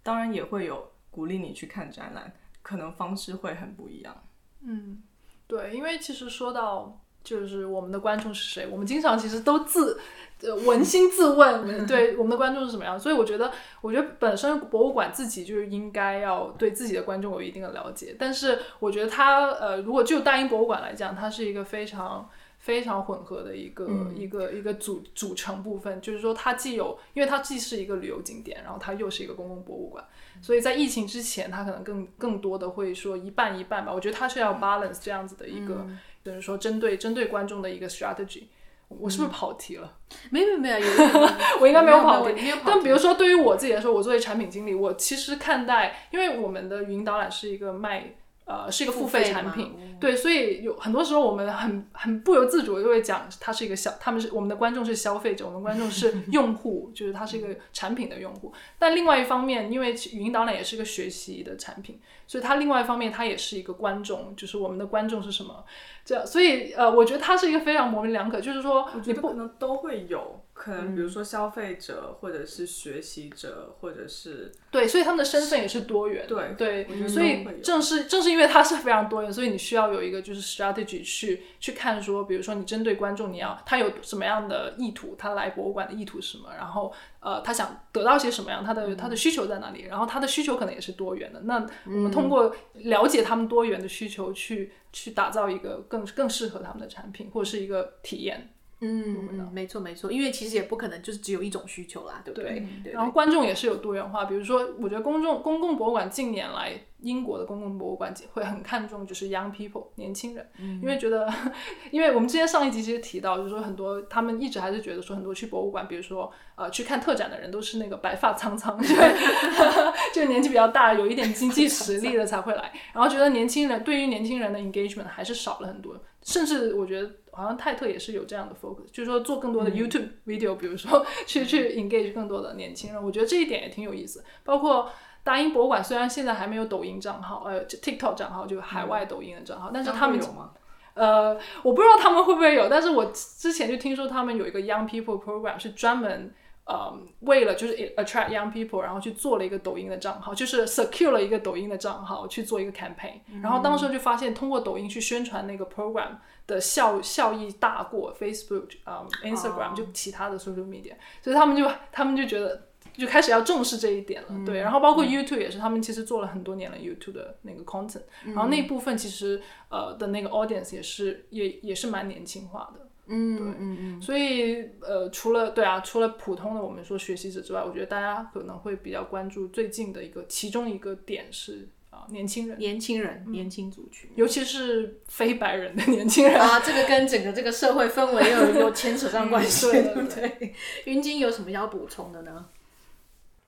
[0.04, 2.32] 当然也会有鼓励你去看展览，
[2.62, 4.22] 可能方式会很不一样。
[4.60, 5.02] 嗯，
[5.50, 9.98] 对，因为其实说到就是我们的观众是谁，我们经常其实都自
[10.42, 12.98] 呃扪心自问， 对我们的观众是什么样。
[12.98, 18.14] 所以我觉得，我觉得本身博物馆自己就是应该要对自己的观众有一定的了解。
[18.16, 26.00] 但是我觉得它呃，如果就大英博物馆来讲，它是一个非常非常混合的一个、一个一个组组成部分。
[26.00, 30.04] 就是说，它既有，因为它既是一个旅游景点，然后它又是一个公共博物馆。
[30.40, 33.92] 所以在疫情之前，它可能更更多的会说一半一半吧。
[33.92, 35.84] 我觉得它是要 balance 这样子的一个。
[36.22, 38.42] 就是说，针对针对观众的一个 strategy，
[38.88, 39.96] 我是不是跑题了？
[40.28, 40.86] 没有没有，有
[41.62, 42.52] 我应该没有跑题。
[42.62, 48.16] 但比如说，对于我自己来说，我作为产品经理，我其实看待，因为我们的语音导览是一个卖。
[48.50, 58.52] 呃，是一个付费产品，对，所以有很多时候我们很很不由自主就会讲，它是一个消，他们是我们的观众是消费者，我们观众是 用户，就是它是一个产品的用户。
[58.76, 65.64] 但另外一方面，因为语音导览也是一个学习的产品，所以它另外一方面它也是一个观众，就是我们的观众是什么？
[66.04, 70.42] 这样，所以呃，我觉得它是一个非常模棱两可，就是说，我觉得可能都会有。
[70.60, 76.26] 可能比如说消费者，或者是学习者，或者是对，所以他们的身份也是多元。
[76.28, 91.40] 对对，所以正是正是因为它是非常多元，所以你需要有一个就是 strategy 去去看说，比如说你针对观众，你要他有什么样的意图，他来博物馆的意图是什么，然后呃，他想得到些什么样，他的他的需求在哪里，然后他的需求可能也是多元的。
[91.44, 98.50] 那我们通过了解他们多元的需求，去去打造一个更更适合他们的产品，或者是一个体验。
[98.80, 102.66] 嗯嗯，没错没错，因为其实也不可能就是只有一种需求啦，对不对？
[102.92, 110.50] 然后观众也是有多元化，比如说，我觉得公众公共博物馆近年来，英国的公共博物馆会很看重就是 young people 年轻人，
[110.82, 111.30] 因为觉得，
[111.92, 118.80] 因为我们之前上一集其实提到，就是说很多他们一直还是觉得说很多去博物馆，比如说呃去看特展的人都是那个白发苍苍，
[120.14, 127.10] 就年纪比较大，有一点经济实力的才会来，然后觉得年轻人对于年轻人的 engagement 还是少了很多，甚至我觉得。
[127.32, 134.24] 好像泰特也是有这样的 focus，就是说做更多的 YouTube video，比如说去去 engage 更多的年轻人，我觉得这一点也挺有意思。
[134.44, 134.90] 包括
[135.22, 140.50] 大英博物馆，虽然现在还没有抖音账号，呃，TikTok 账号，就海外抖音的账号，但是他们有吗？
[140.94, 146.34] 呃，我不知道他们会不会有，但是我之前就听说他们有一个 Young People Program，是专门。
[146.66, 156.10] 呃，为了就是 attract young people，然后去做了一个抖音的账号，就是 secure 了一个抖音的账号去做一个 campaign，然后当时就发现通过抖音去宣传那个 program
[156.50, 172.86] 的效效益大过 Facebook 啊 Instagram 就其他的 social media，所以他们就他们就觉得就开始要重视这一点了，对，然后包括 YouTube 也是，他们其实做了很多年了 YouTube 的那个 content，然后那部分其实呃的那个 audience 也是也也是蛮年轻化的。
[173.12, 181.68] 嗯，对，嗯嗯，所以呃，除了对啊，除了普通的我们说学习者之外，我觉得大家可能会比较关注最近的一个其中一个点是
[182.08, 184.10] 年轻人，年轻人、年轻族群。
[184.14, 186.40] 尤其是非白人的年轻人。
[186.40, 190.54] 啊，这个跟整个这个社会氛围又有牵扯上关系，对对不对？
[190.86, 192.48] 云晶有什么要补充的呢？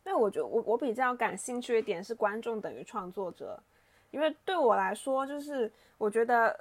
[0.05, 3.61] 那我觉得我我比较感兴趣一点是观众等于创作者，
[4.11, 6.59] 因为对我来说，就是我觉得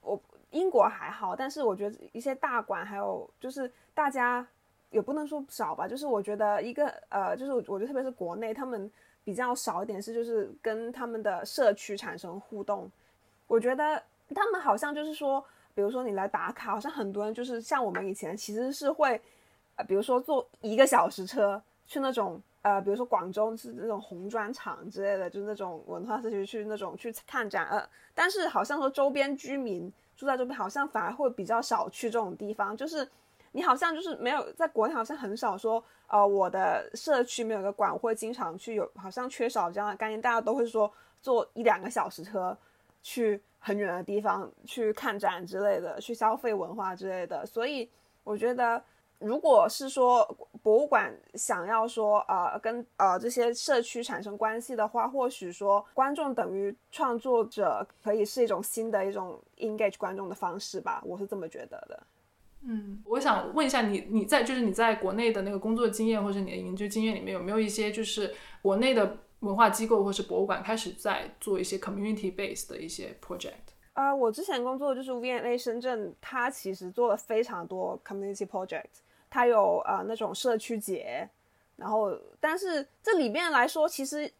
[0.00, 0.20] 我
[0.50, 4.46] 英国还好，但是我觉得一些大馆还有就是大家
[4.90, 8.90] 也不能说少吧，就是我觉得一个呃，就是我觉得特别是国内他们
[9.28, 12.90] 比较少一点是就是跟他们的社区产生互动，
[13.46, 14.02] 我觉得
[14.34, 19.20] 他们好像就是说，比如说你来打卡，好像很多人就是像我们以前其实是会，
[19.76, 22.40] 呃，比如说坐一个小时车去那种。
[22.62, 33.08] 呃，比如说广州是那种红砖厂之类的，就那种文化社区去那种去看展，呃，但是好像说周边居民住在周边，好像反而会比较少去这种地方，就是
[33.52, 42.56] 你好像就是没有在国内好像很少说，呃，我的社区没有个馆会经常去，有好像缺少这样的概念，大家都会说坐一两个小时车
[43.02, 47.88] 去很远的地方去看展之类的，去消费文化之类的，所以
[48.24, 48.82] 我觉得。
[49.20, 50.24] 如果是说
[50.62, 62.00] 博物馆想要说呃跟呃这些社区产生关系的话，或许说观众等于创作者可以是一种新的一种 engage 观众的方式吧，我是这么觉得的。
[62.62, 73.74] 嗯，我想问一下你，你在就是你在国内的那个工作经验或者你的研究经验里面，有没有一些就是国内的文化机构或是博物馆开始在做一些 community base 的一些 project？
[73.94, 78.84] 呃，我之前工作就是 V&A 深圳，它其实做了非常多 community project。
[79.30, 81.28] 它有呃那种社区节，
[81.76, 84.30] 然后但是这里面来说，其实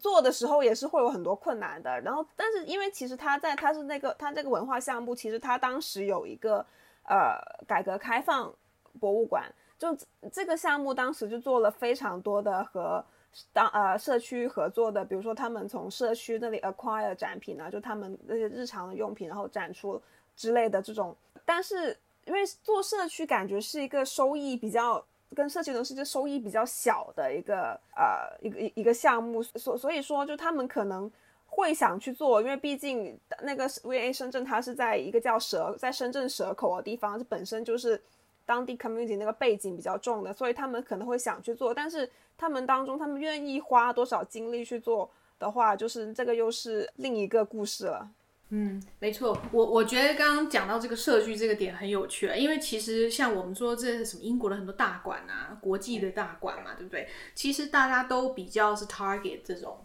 [0.00, 2.00] 做的时候也是会有很多困难的。
[2.00, 6.64] 然后但是因为其实它在它是那个它这个文化项目，其实它当时有一个
[7.08, 8.54] 呃改革开放
[9.00, 9.96] 博物馆，就
[10.32, 13.04] 这个项目当时就做了非常多的和
[13.52, 20.00] 当呃社区合作的，比如说他们从社区那里 acquire 展品啊，就他们那些日常的用品，然后展出
[20.36, 21.96] 之类的这种，但是。
[22.26, 25.00] 因为做社区感觉是一个收益比较
[25.32, 31.08] 跟社区都是一个收益比较小的一个呃一个一一个项目，所所以说就他们可能
[31.56, 38.00] 会想去做，因为毕竟那个 VA 深圳它是在一个叫蛇在深圳蛇口的地方，这本身就是
[38.44, 48.08] 当地 community 那个背景比较重的，所以他们可能会想去做，但是他们当中他们愿意花多少精力去做的话，就是这个又是另一个故事了。
[48.50, 57.08] 嗯，没错，我我觉得刚刚讲到这个社区这个点很有趣，因为其实像我们说这是什么英国的很多大馆啊，国际的大馆嘛，对不对？
[57.34, 59.84] 其实大家都比较是 target 这种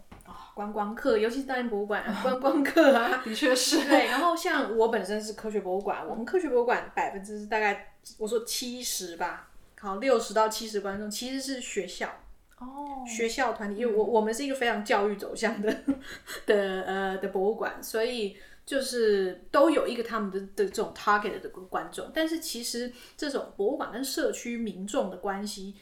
[0.54, 3.84] 观光客，尤其是大英博物馆 观光客啊，的确是。
[3.88, 9.48] 对，然后像我本身是科学博物馆，我们科学博物馆百分之大概我说七十吧，
[9.80, 12.08] 好六十到七十观众其实是学校
[12.58, 15.70] 哦，学校团体，因为我我们是一个非常教育走向的
[16.46, 18.36] 的呃的博物馆，所以。
[18.64, 25.74] 就是都有一个他们的的这种 target 的观众，但是其实这种博物馆跟社区民众的关系。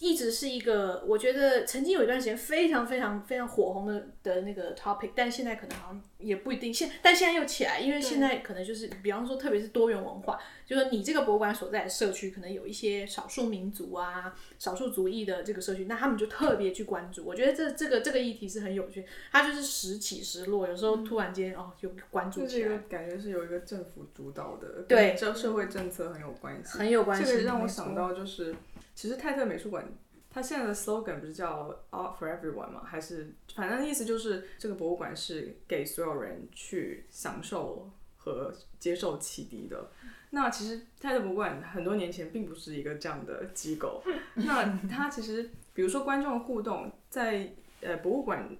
[0.00, 6.72] 一直是一个，我觉得曾经有一段时间非常非常非常火红的的那个 topic，但现在可能好像也不一定。
[6.72, 17.24] 现但现在又起来，因为现在可能就是，比方说，特别是多元文化，就是你这个博物馆所在的社区，可能有一些少数民族啊、少数族裔的这个社区，那他们就特别去关注。
[17.24, 22.78] 我觉得这这个这个议题是很有趣，它就是时起时落，有时候突然间哦就关注起来。
[22.88, 27.24] 感觉是有一个政府主导的，对，这社会政策很有关系，很有关系。
[27.24, 28.54] 这个让我想到就是。
[28.98, 29.86] 其实泰特美术馆，
[30.28, 32.82] 它现在的 slogan 不是叫 Art for Everyone 吗？
[32.84, 39.92] 还是反正意思就是这个博物馆是给所有人去享受和接受启迪的。
[40.30, 44.02] 那其实泰特博物馆很多年前并不是一个这样的机构。
[44.34, 48.50] 那它其实，比如说观众互动，在呃博物馆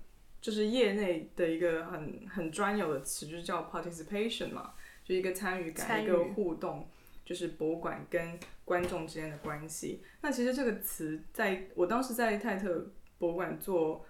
[0.41, 4.73] 就是业内的一个很很专有的词，就是叫 participation 嘛，
[5.05, 6.89] 就一个参与感，一个互动。
[7.29, 10.03] 就是博物馆跟观众之间的关系。
[10.23, 14.03] 那其实这个词，在我当时在泰特博物馆做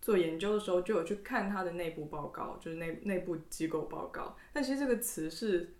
[0.00, 4.34] 做研究的时候，就有去看它的内部报告，就是内内部机构报告。
[4.54, 5.74] 但其实这个词是，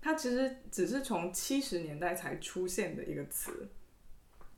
[0.00, 3.68] 它其实只是从七十年代才出现的一个词，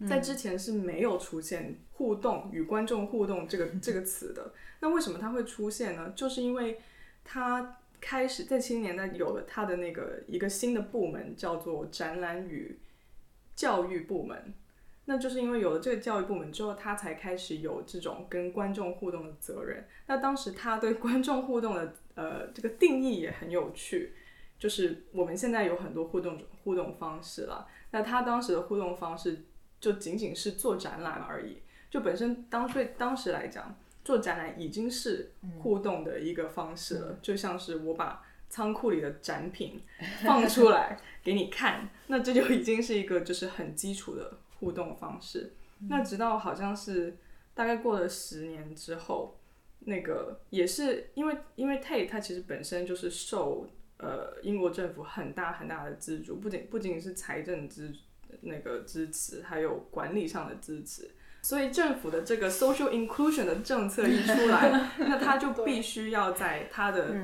[0.07, 4.53] 在之前是没有出现“互动”与观众互动这个这个词的。
[4.81, 6.13] 那为什么它会出现呢？
[6.15, 6.79] 就是因为
[7.25, 7.79] 它。
[8.01, 12.79] 开始在七零年代有了他的那个一个新的部门，叫做展览与
[13.55, 14.55] 教育部门。
[15.05, 19.87] 那就是因为有了这个教育部门之后，他才开始有这种跟观众互动的责任。
[20.07, 24.13] 那当时他对观众互动的呃这个定义也很有趣，
[24.59, 27.67] 就是我们现在有很多互动互动方式了。
[27.91, 29.45] 那他当时的互动方式
[29.81, 33.75] 就仅仅是做展览而已，就本身当对当时来讲。
[34.09, 39.83] 做展览已经是互动的一个方式了，就像是我把仓库里的展品
[40.23, 45.53] 放出来 给你看，那这就已经是一个就是很基础的互动方式。
[45.91, 47.19] 那直到好像是
[47.53, 49.39] 大概过了十年之后，
[49.81, 57.95] 那个也是因为因为 Tate 它其实本身就是受呃英国政府很大很大的资助，不仅不仅是财政支
[58.41, 61.11] 那个支持，还有管理上的支持。
[61.43, 67.15] 所以政府的这个 social inclusion 的政策一出来， 那他就必须要在他的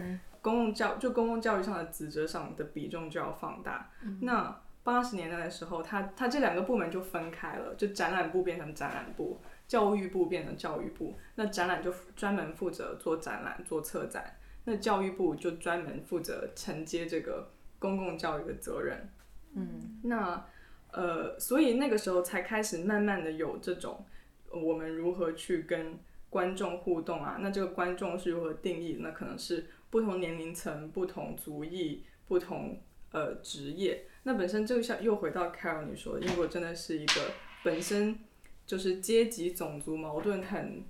[0.41, 3.91] 公共教就公共教育上的职责上的比重就要放大。
[4.21, 11.19] 那八十年代的时候，他他这两个部门就分开了，就展览部变成展览部，教育部变成教育部。
[11.37, 19.09] 那展览就专门负责做展览、做策展，那教育部就专门负责承接这个公共教育的责任。
[19.55, 20.45] 嗯，那
[20.95, 24.05] 呃，所以那个时候才开始慢慢的有这种
[24.51, 25.99] 我们如何去跟
[26.31, 27.39] 观众互动啊？
[27.41, 28.99] 那这个观众是如何定义？
[29.01, 32.81] 那可能是不同年龄层、不同族裔、不同
[33.13, 34.07] 呃职业。
[34.23, 37.31] 那本身就像又回到 Carol 你说，英国真的是一个
[37.63, 38.19] 本身
[38.67, 40.83] 就是阶级种族矛盾很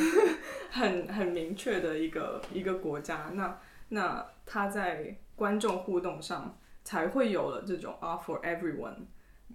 [0.70, 3.30] 很很明确的一个一个国家。
[3.34, 9.06] 那那他在观众互动上才会有了这种 Art for Everyone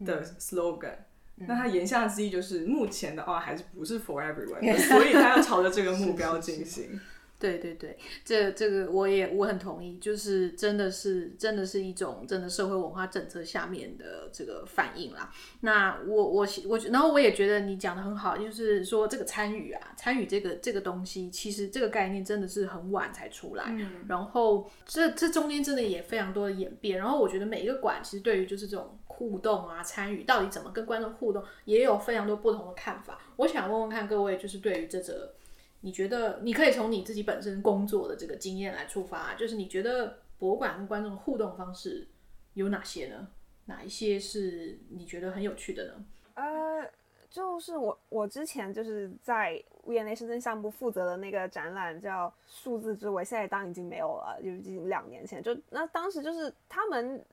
[0.06, 0.95] 的 slogan。
[1.36, 7.00] 那他言下之意就是目前的 Art 还是不是 for everyone， 所以他要朝着这个目标进行。
[7.39, 15.32] 对对对，这这个我也我很同意，就是真的是真的是一种真的社会文化政策下面的这个反应啦。
[15.62, 23.74] 那我我我，然后我也觉得你讲的很好，就是说这个参与啊，参与这个这个东西，其实这个概念真的是很晚才出来。
[24.10, 27.00] 然后这这中间真的也非常多的演变。
[27.00, 33.20] 然后我觉得每一个馆其实对于就是这种互动啊，参与到底怎么跟观众互动，也有非常多不同的看法。
[33.36, 35.34] 我想问问看各位，就是对于这则。
[35.82, 42.07] 你觉得你可以从你自己本身工作的这个经验来出发，就是你觉得博物馆跟观众的互动方式
[42.53, 43.28] 有哪些呢？
[43.65, 46.05] 哪一些是你觉得很有趣的呢？
[46.36, 46.89] 呃，
[47.30, 55.41] 就是我我之前就是在 V&A 深圳项目负责的那个展览叫《数字之围》，现在当已经没有了，就已经两年前。
[55.41, 57.24] 就那当时就是他们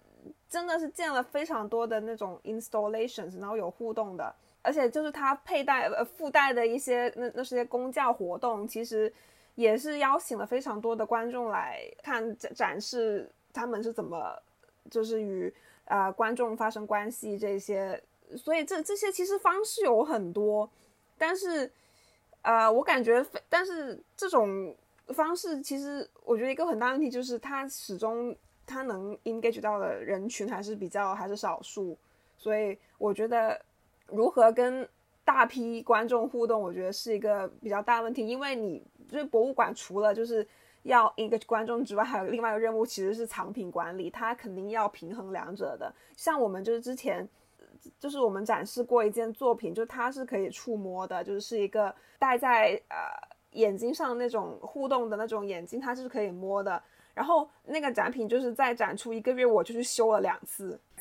[0.49, 4.35] 真的是建了非常多的那种 installations，然后有互动的。
[4.62, 9.12] 而且就是它佩戴呃附带的一些那那些公教活动，其实
[9.55, 14.37] 也是邀请了非常多的观众来看展展示他们是怎么
[14.91, 15.55] 就是与
[15.85, 18.03] 呃观众发生关系这些，
[18.37, 20.68] 所以这这些其实方式有很多，
[21.16, 21.70] 但是
[22.43, 24.74] 呃我感觉但是这种
[25.14, 28.37] 方式其实我觉得一个很大问题就是它始终
[28.67, 31.97] 它能 engage 到的人群还是比较还是少数，
[32.37, 33.59] 所以我觉得。
[34.09, 34.89] 如何跟
[35.25, 40.47] 大批观众互动，我觉得是一个比较大问题，因为你就是博物馆，除了就是
[40.85, 45.93] 要一个观众之外，还有另外一个任务，其实是藏品管理，它肯定要平衡两者的。
[46.17, 47.29] 像我们就是之前，
[47.99, 52.97] 就是我们展示过一件作品，就它是可以触摸的，就是是一个戴在呃
[53.59, 56.81] 眼睛上那种互动的那种眼镜，它是可以摸的。
[57.17, 60.79] 然后那个展品就是在展出一个月，我就去修了两次。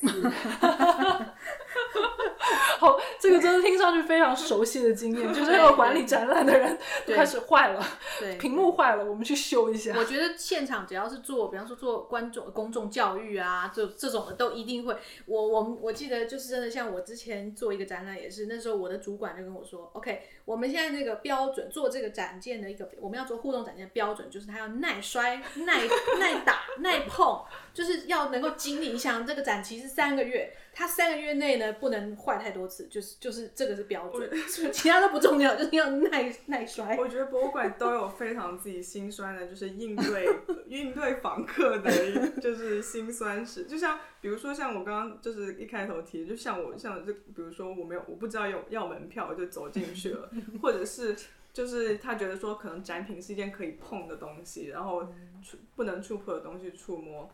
[2.78, 7.84] 好，这个真的听上去非常熟悉的经验，就是那个管理展览的人开始坏了，
[8.20, 9.94] 对，屏幕坏了，我们去修一下。
[9.96, 14.96] 我觉得现场只要是做，比方说做观众公众教育啊，这这种的都一定会。
[15.26, 25.80] 我我我记得就是真的，像我之前做一个展览也是，那时候我的主管就跟我说，OK，我们现在那个标准做这个展件的一个，我们要做互动展件的标准就是它要耐摔、耐
[26.20, 27.42] 耐打、耐碰，
[27.72, 28.90] 就是要能够经历。
[28.90, 30.54] 你想这个展期是三个月。
[30.78, 34.30] 它三个月内呢不能坏太多次，就是就是这个是标准，
[34.72, 36.96] 其他都不重要，就是要耐耐摔。
[36.96, 40.28] 我觉得博物馆都有非常自己心酸的，就是应对
[40.68, 41.90] 应对访客的，
[42.40, 43.64] 就是心酸史。
[43.64, 50.30] 就像比如说像我刚刚就是一开头提，就像我像这，比如说我没有我不知道有要门票就走进去了，
[50.62, 51.16] 或者是
[51.52, 55.04] 就是他觉得说可能展品是一件可以碰的东西，然后
[55.42, 57.30] 触不能触碰的东西触摸，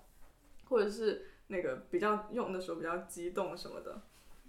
[0.69, 1.27] 或者是。
[1.49, 4.01] 那个比较用的时候比较激动什么的，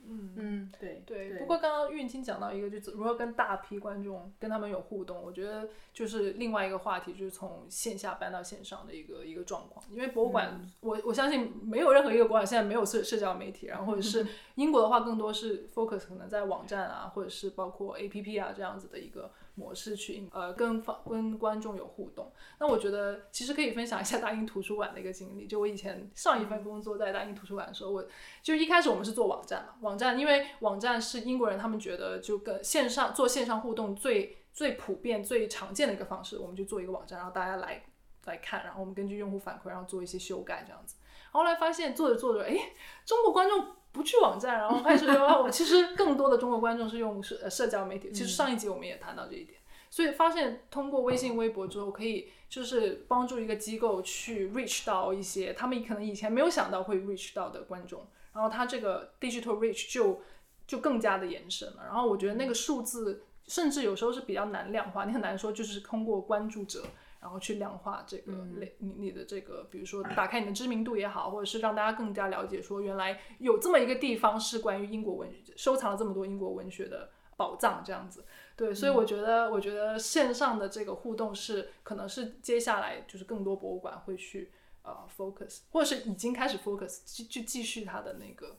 [0.07, 1.39] 嗯嗯对对。
[1.39, 9.85] 不过刚刚运清讲到一个，就如何跟大批观众跟他们有互动，我觉得就是另外一个话题，就是从线下搬到线上的一个一个状况。
[9.91, 14.25] 因为博物馆，我我相信没有任何一个博物馆现在没有社社交媒体，然后或者是
[14.55, 19.31] 英国的话，更多是 focus 可能在网站啊，或者是包括 A P P 啊这样子的一个。
[19.55, 25.45] 模式去呃跟访跟观众有互动，那我觉得其实可以分享一下大英图书馆的一个经历。
[25.45, 28.05] 就我以前上一份工作在大英图书馆的时候，我
[28.41, 37.83] 就一开始我们是做网站嘛，网站因为网站是英国人他们觉得就跟线上做线上互动最最普遍、最常见的一个方式，我们就做一个网站，然后大家来
[38.25, 40.95] 来看，然后我们根据用户反馈，然后做一些修改这样子。
[41.31, 42.55] 后来发现做着做着，哎，
[43.05, 48.11] 中国观众不去网站，然后开始说， 我其实更多的中国观众是用社社交媒体。
[48.11, 60.21] 其实上一集我们也谈到这一点，所以发现通过微信、微博之后，可以就是帮助一个机构去 reach 到一些他们可能以前没有想到会 reach 到的观众，然后它这个 digital reach 就
[60.67, 61.83] 就更加的延伸了。
[61.85, 66.83] 然后我觉得那个数字甚至有时候是比较难量化，你很难说就是通过关注者。
[67.23, 78.25] 然后去量化这个类你你的这个，比如说打开你的知名度也好，或者是让大家更加了解说原来有这么一个地方是关于英国文学，收藏了这么多英国文学的宝藏这样子。
[78.57, 84.51] 对，所以我觉得我觉得线上的这个互动是可能是接下来就是更多博物馆会去
[84.81, 88.57] 呃 focus，或者是已经开始 focus 去去继续它的那个。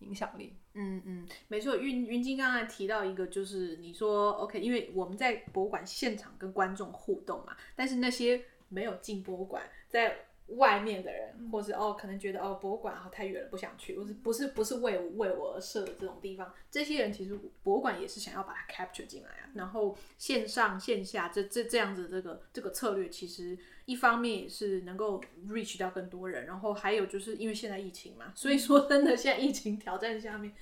[0.00, 1.76] 影响力，嗯嗯，没错。
[1.76, 10.26] 云云晶刚才提到一个，就是你说 OK，因为我们在博物馆现场跟观众互动嘛，但是那些没有进博物馆，在。
[10.48, 19.48] 外面的人，或是哦，可能觉得哦，博物馆啊太远了，不想去，或是不是不是为为我而设的这种地方，这些人其实博物馆也是想要把它 capture 进来啊。
[19.54, 30.52] 然后线上线下这这这样子这个这个策略，其实一方面也是能够 reach 到更多人，然后还有就是因为现在疫情嘛，所以说真的现在疫情挑战下面，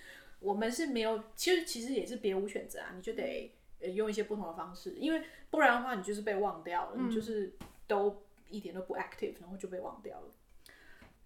[0.40, 3.52] 我们是没有，其实其实也是别无选择啊，你就得
[3.94, 7.52] 用一些不同的方式，因为不然的话你就是被忘掉了，你就是
[7.86, 8.22] 都。
[8.50, 10.26] 一点都不 active，然后就被忘掉了。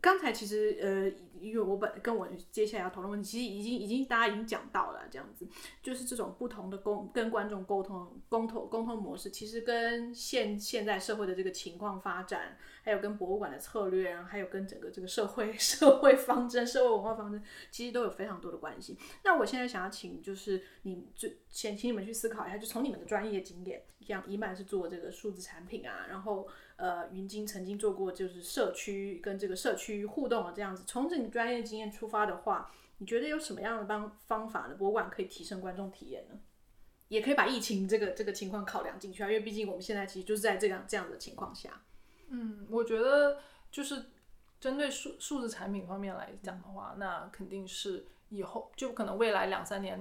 [0.07, 5.45] 刚才其实呃，因为我本跟我接下来要讨论问题，其实已经已经大家已经讲到了，这样子。
[5.83, 12.57] 就是这种不同的沟跟观众沟通沟通沟通模式，其实跟现现在社会的这个情况发展，
[12.87, 18.97] 还有跟博物馆的策略，然后还有跟整个这个社会 社会方针、社会文化方针，其实都有非常多的关系。
[19.25, 26.49] 那我现在想要请，就是你就先请你们去思考一下，就从你们的专业经验，像伊曼是做这个数字产品啊，然后。
[26.77, 30.85] 呃，云晶曾经做过就是社区跟这个社区互动啊这样子。
[30.87, 34.75] 从这你专业经验出发的话，你觉得有什么样的方方法呢？
[34.75, 36.39] 博物馆可以提升观众体验呢？
[37.09, 41.83] 也可以把疫情这个这个情况考量进去啊，因为毕竟我们现在其实就是在这样这样的情况下。
[42.29, 43.39] 嗯，我觉得
[43.71, 44.07] 就是
[44.61, 48.07] 针对数数字产品方面来讲的话，那肯定是。
[48.29, 49.97] 以后就可能未来两三年，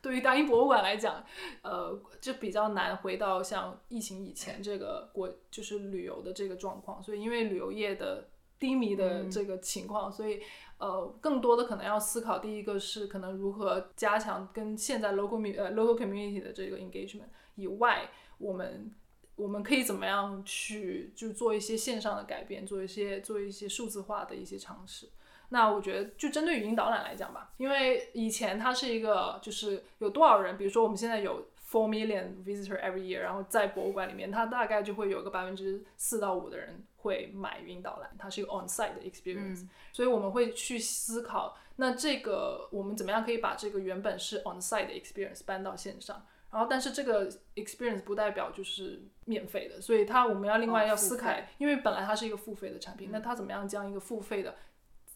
[0.00, 1.24] 对于大英博物馆来讲，
[1.62, 7.02] 呃，就比较难回到像疫情以前这个国就是旅游的这个状况。
[7.02, 8.28] 所以因为旅游业的
[8.60, 10.40] 低迷的这个情况，所以
[10.78, 18.94] 呃，更多的可能要思考，第一个是可能如何加强跟现在 local 呃 local community 的这个 engagement 以外，我们
[19.38, 25.08] 我们可以怎么样去就做一些线上的改变，做一些做一些数字化的一些尝试。
[25.50, 48.02] 那我觉得，就针对语音导览来讲吧，因为以前它是一个，就是有多少人，比如说我们现在有 four million visitor every year，然后在博物馆里面，它大概就会有个百分之四到五的人会买语音导览，它是一个 on site 的 experience，所以我们会去思考，那这个我们怎么样可以把这个原本是 on site 的 experience 搬到线上，然后但是这个 experience
[48.02, 54.54] 不代表就是免费的，所以它我们要另外要思考，因为本来它是一个付费的产品，那它怎么样将一个付费的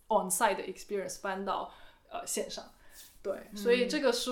[0.09, 1.72] On-site 的 experience 搬到
[2.11, 2.72] 呃线上，
[3.22, 4.30] 对，所以这个是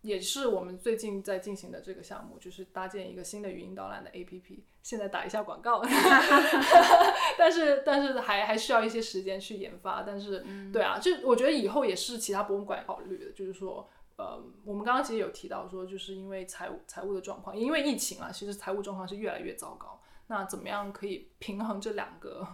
[0.00, 4.60] 也是我们最近在进行的这个项目，就是搭建一个新的语音导览的 APP。
[4.80, 5.82] 现在打一下广告，
[7.36, 10.02] 但是但是还还需要一些时间去研发。
[10.02, 10.42] 但是
[10.72, 13.86] 对啊，就我觉得以后也是其他博物馆考虑的，就是说
[14.18, 20.00] 呃，我们刚刚其实有提到说，就是因为财务财务的状况，因为疫情啊，其实财务状况是越来越糟糕。
[20.26, 22.46] 那怎么样可以平衡这两个？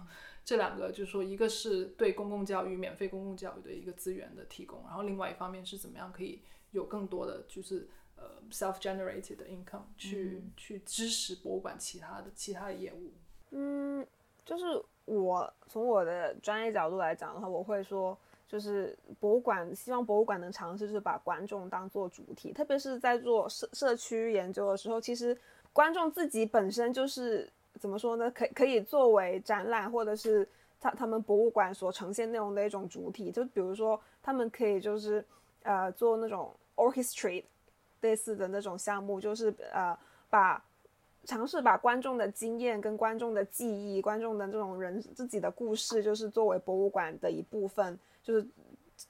[0.45, 6.39] 这两个就是说，一个是对公共教育、免费公共教育的一个资源的提供，然后另外一方面是怎么样可以
[6.69, 13.11] 有更多的就是呃 self-generated 的 income 去去支持博物馆其他的其他的业务。
[13.49, 14.05] 嗯，
[14.45, 14.65] 就是
[15.05, 18.15] 我从我的专业角度来讲的话，我会说，
[18.47, 25.37] 就是博物馆希望博物馆能尝试就是把观众当做主体，特别是在做社社区研究的时候，其实
[25.73, 27.49] 观众自己本身就是。
[27.77, 28.31] 怎么说呢？
[28.31, 30.47] 可可以作为展览或者是
[30.79, 33.29] 他他们博物馆所呈现内容的一种主体。
[33.33, 35.23] 就比如说，他们可以就是
[35.61, 37.43] 呃做那种 orchestrate
[37.99, 39.93] 类似的那种项目，就是呃
[40.29, 40.63] 把
[41.25, 47.99] 尝试把观众的经验跟观众的记忆、观众的这种人自己的故事，就是作为博物馆的一部分。
[48.25, 48.45] 就是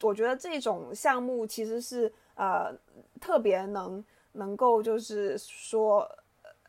[0.03, 2.71] 我觉得这种项目其实是呃
[3.19, 6.07] 特别能能够就是说。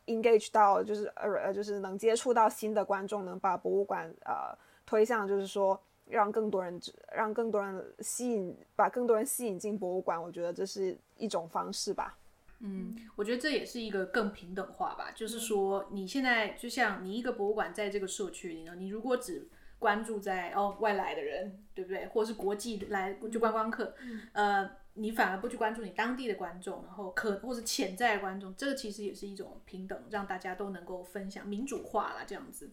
[0.09, 6.79] engage 到就是呃呃就是能接触到新的观众，能把博物馆呃推向就是说让更多人
[7.13, 12.17] 让更多人吸引把更多人吸引进博物馆，我觉得这是一种方式吧。
[12.59, 19.45] 嗯，我觉得这也是一个更平等化吧，就是说你现在就像你一个博物馆在这个社区里呢，你如果只
[19.79, 23.93] 关注在哦外来的人，对不对，或者是国际来就观光客，
[24.33, 32.71] 呃，你反而不去关注你当地的观众，然后可或是潜在的观众，这个其实也是一种平等，让大家都能够分享民主化啦，这样子。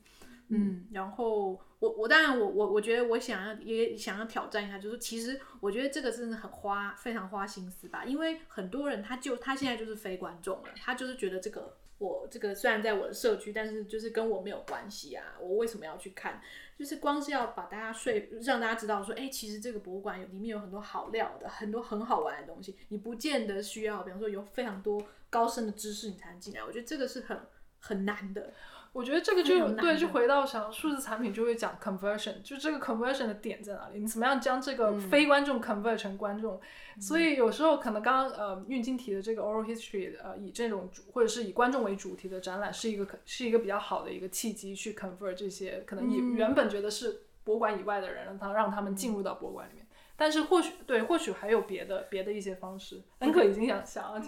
[0.49, 16.41] 嗯，然后我我当然我我我觉得我想要也想要挑战一下，就是其实我觉得这个真的很花非常花心思吧，因为很多人他就他现在就是非观众了，他就是觉得这个我这个虽然在我的社区，但是就是跟我没有关系啊，我为什么要去看？
[16.77, 27.41] 就是光是要把大家说让大家知道说，哎，其实这个博物馆有里面有很多好料的，很多很好玩的东西，你不见得需要，比方说有非常多高深的知识你才能进来，我觉得这个是很
[27.79, 28.53] 很难的。
[28.95, 33.99] 我觉得这个就对，就回到想数字产品就会讲 conversion，就这个 conversion 的点在哪里？
[33.99, 36.61] 你怎么样将这个非观众 convert 成观众？
[37.01, 49.84] 所以有时候可能刚刚呃运金提的这个 oral history，呃以这种主或者是以观众为主题的展览，是一个是一个比较好的一个契机去 convert 这些可能你原本觉得是博物馆以外的人，让他让他们进入到博物馆里面。
[50.17, 53.03] 但是或许对，或许还有别的别的一一些方式。
[53.21, 54.23] 恩可已经想想了，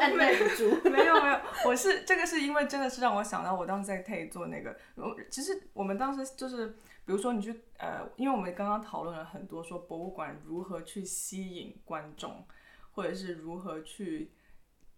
[0.00, 0.88] 按耐不住。
[0.88, 4.74] 没有没有，我是这个是因为真的是让我想到我当时在 T 做那个，
[5.30, 6.68] 其实我们当时就是，
[7.04, 12.46] 比如说你去呃，因为我们刚刚讨论了很多说博物馆如何去吸引观众，
[12.92, 14.32] 或者是如何去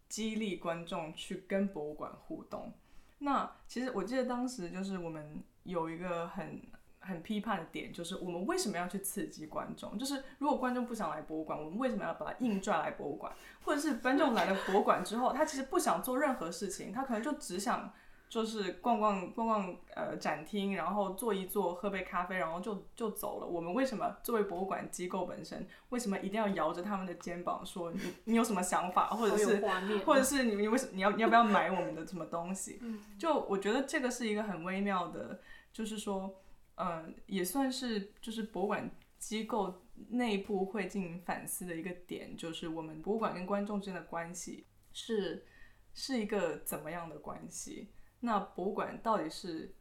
[0.09, 2.72] 激励观众去跟博物馆互动。
[3.18, 6.62] 那其实我记得当时就是我们有一个很。
[7.07, 9.97] 很批判的点就是，我们为什么要去刺激观众？
[9.97, 13.33] 就是如果观众不想来博物馆，我们为什么要把他硬拽来博物馆？
[13.65, 17.93] 或者是观众来了博物馆之后，他其实不想做任何事情，他可能就只想
[18.29, 23.47] 就是逛逛逛逛呃展厅，然后坐一坐，喝杯咖啡，然后就就走了。
[23.47, 29.65] 我们为什么作为博物馆机构本身，为什么一定要摇着他们的肩膀说你你有什么想法，或者是
[30.05, 32.81] 或者是你你为什么你要你要不要买我们的什么东西？
[33.17, 35.41] 就我觉得这个是一个很微妙的，
[35.73, 36.35] 就是说。
[36.77, 45.47] 嗯，也算是就是博物馆机构内部会进行反思的一个点，就是我们博物馆跟观众之间的关系是
[45.95, 47.89] 是一个怎么样的关系？
[48.20, 49.74] 那博物馆到底是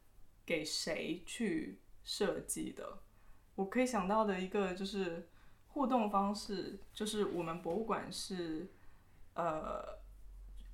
[0.46, 3.00] 给谁去设计的？
[3.56, 5.28] 我可以想到的一个就是
[5.68, 8.70] 互动方式，就是我们博物馆是
[9.34, 10.00] 呃，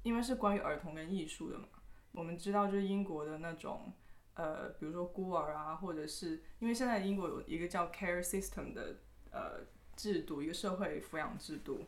[0.04, 1.68] 因为是关于儿童跟艺术的嘛，
[2.12, 3.92] 我们知道就是英国的那种。
[4.36, 8.98] 呃，比如说孤儿啊，或者是因为现在英国有一个叫 care system 的
[9.32, 9.62] 呃
[9.96, 11.86] 制度，一个社会抚养制度。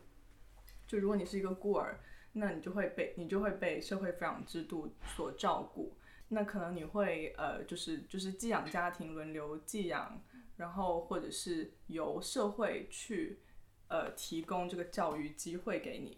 [0.85, 1.99] 就如果你是一个孤儿，
[2.33, 5.97] 那你就会被你就会被社会抚养制度所照顾。
[6.29, 10.21] 那可能你会呃，就是就是寄养家庭轮流寄养，
[10.57, 13.39] 然后或者是由社会去
[13.87, 16.17] 呃提供这个教育机会给你，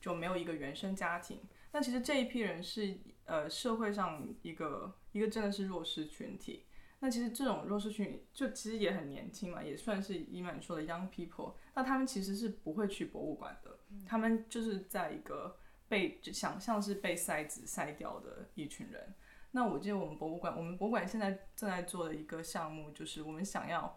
[0.00, 1.40] 就没有一个原生家庭。
[1.72, 2.96] 那其实这一批人是
[3.26, 4.94] 呃社会上一个。
[5.14, 6.64] 一个真的是弱势群体，
[6.98, 11.54] 那其实这种弱势群就其实也很年轻嘛，也算是伊曼说的 young people。
[11.72, 15.56] 那他们其实是不会去博物馆的，他们就是在一个
[15.88, 19.14] 被想象是被筛子筛掉的一群人。
[19.52, 23.96] 那我记得我们博物馆，我们博物馆现在正在做的一个项目，就是我们想要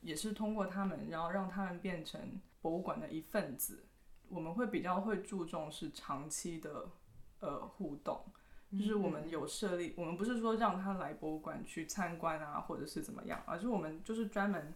[0.00, 3.84] 也是通过他们，然后让他们变成博物馆的一份子。
[4.30, 6.88] 我们会比较会注重是长期的
[7.40, 8.24] 呃互动。
[8.70, 14.74] 就是我们有设立，我们不是说让他来博物馆去参观啊，或者是怎么样，而是我们就是专门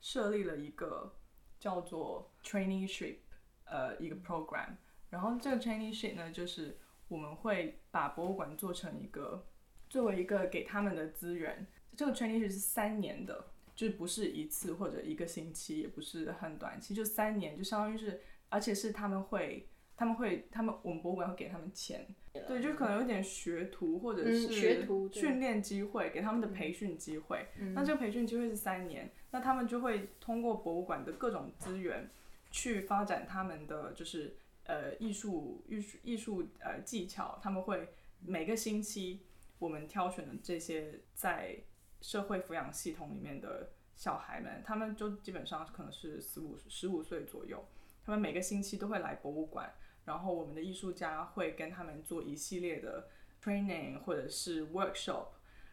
[0.00, 1.14] 设立了一个
[1.60, 3.16] 叫做 traineeship，
[3.64, 4.76] 呃，一个 program。
[5.10, 6.78] 然后这个 traineeship 呢，就是
[7.08, 9.46] 我们会把博物馆做成一个
[9.90, 11.66] 作为一个给他们的资源。
[11.94, 19.68] 这个 traineeship 是三年的，就是不是一次或者一个星期，也不是很短期，就三年，就相当于是，而且是他们会。
[19.96, 24.48] 他们会，他们我们博物馆会给他们钱，对，就可能有点学徒或者是
[25.12, 27.46] 训练机会，给他们的培训机会。
[27.74, 32.10] 那这个培训机会是三年，那他们就会通过博物馆的各种资源
[32.50, 34.34] 去发展他们的就是
[34.64, 37.38] 呃艺术艺术艺术呃技巧。
[37.40, 37.88] 他们会
[38.20, 39.20] 每个星期
[39.60, 41.56] 我们挑选的这些在
[42.00, 47.64] 社会抚养系统里面的小孩们，他们就基本上可能是十五十五岁左右，
[48.04, 49.72] 他们每个星期都会来博物馆。
[50.04, 53.08] 然后我们的艺术家会跟他们做一系列的
[53.42, 55.28] training 或者是 workshop，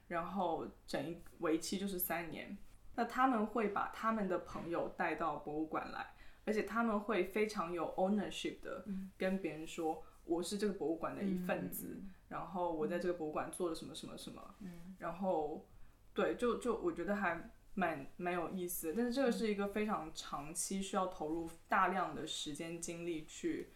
[0.08, 2.58] 然后整一为期就是三年。
[2.96, 6.14] 那他们会把他们的朋友带到博物馆来，
[6.46, 8.86] 而且他们会非常有 ownership 的
[9.18, 14.56] 跟别人说，我是这个博物馆的一份子，然后我在这个博物馆做了什么什么什么。
[14.60, 15.66] 嗯然后，
[16.14, 18.94] 对，就就我觉得还蛮蛮有意思。
[18.96, 23.72] 但是这个是一个非常长期需要投入大量的时间精力去。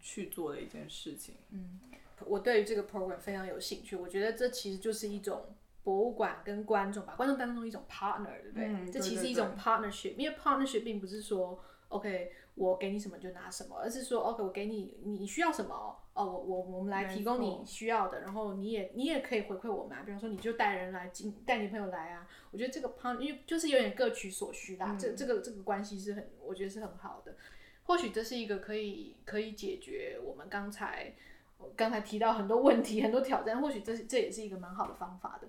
[0.00, 1.36] 去做的一件事情。
[1.50, 1.80] 嗯，
[2.26, 3.96] 我对于这个 program 非常有兴趣。
[3.96, 8.68] 我觉得这其实就是一种博物馆跟观众把观众当成一种 partner，对不对？
[8.68, 11.58] 嗯这其实是一种 partnership，因为 partnership 并不是说
[11.88, 27.34] OK 我给你什么就拿什么，而是说 OK 我给你你需要什么哦，我我我们来提供你需要的，然后你也你也可以回馈我们啊，比方说你就带人来进带你朋友来啊，我觉得这个 partner 因为就是有点各取所需啦，这这个这个关系是很我觉得是很好的。
[27.84, 31.12] 或许这是一个可以可以解决我们刚才
[31.58, 35.48] 我刚才提到很多问题、很多挑战，或许这是这也是一个蛮好的方法的。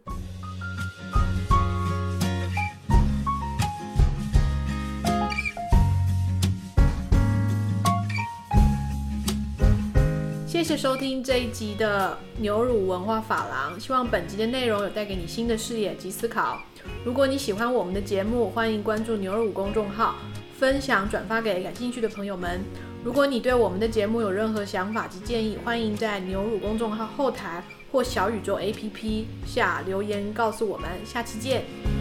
[10.48, 16.62] 谢谢收听这一集的牛乳文化法郎，希望本集的内容有带给你新的视野及思考。
[17.06, 20.16] 如果你喜欢我们的节目，欢迎关注牛乳公众号，
[20.64, 22.62] 分享转发给感兴趣的朋友们。
[23.04, 27.62] 如果你对我们的节目有任何想法及建议，欢迎在牛乳公众号后台
[27.92, 30.90] 或小宇宙 APP 下留言告诉我们。
[31.04, 31.93] 下期见。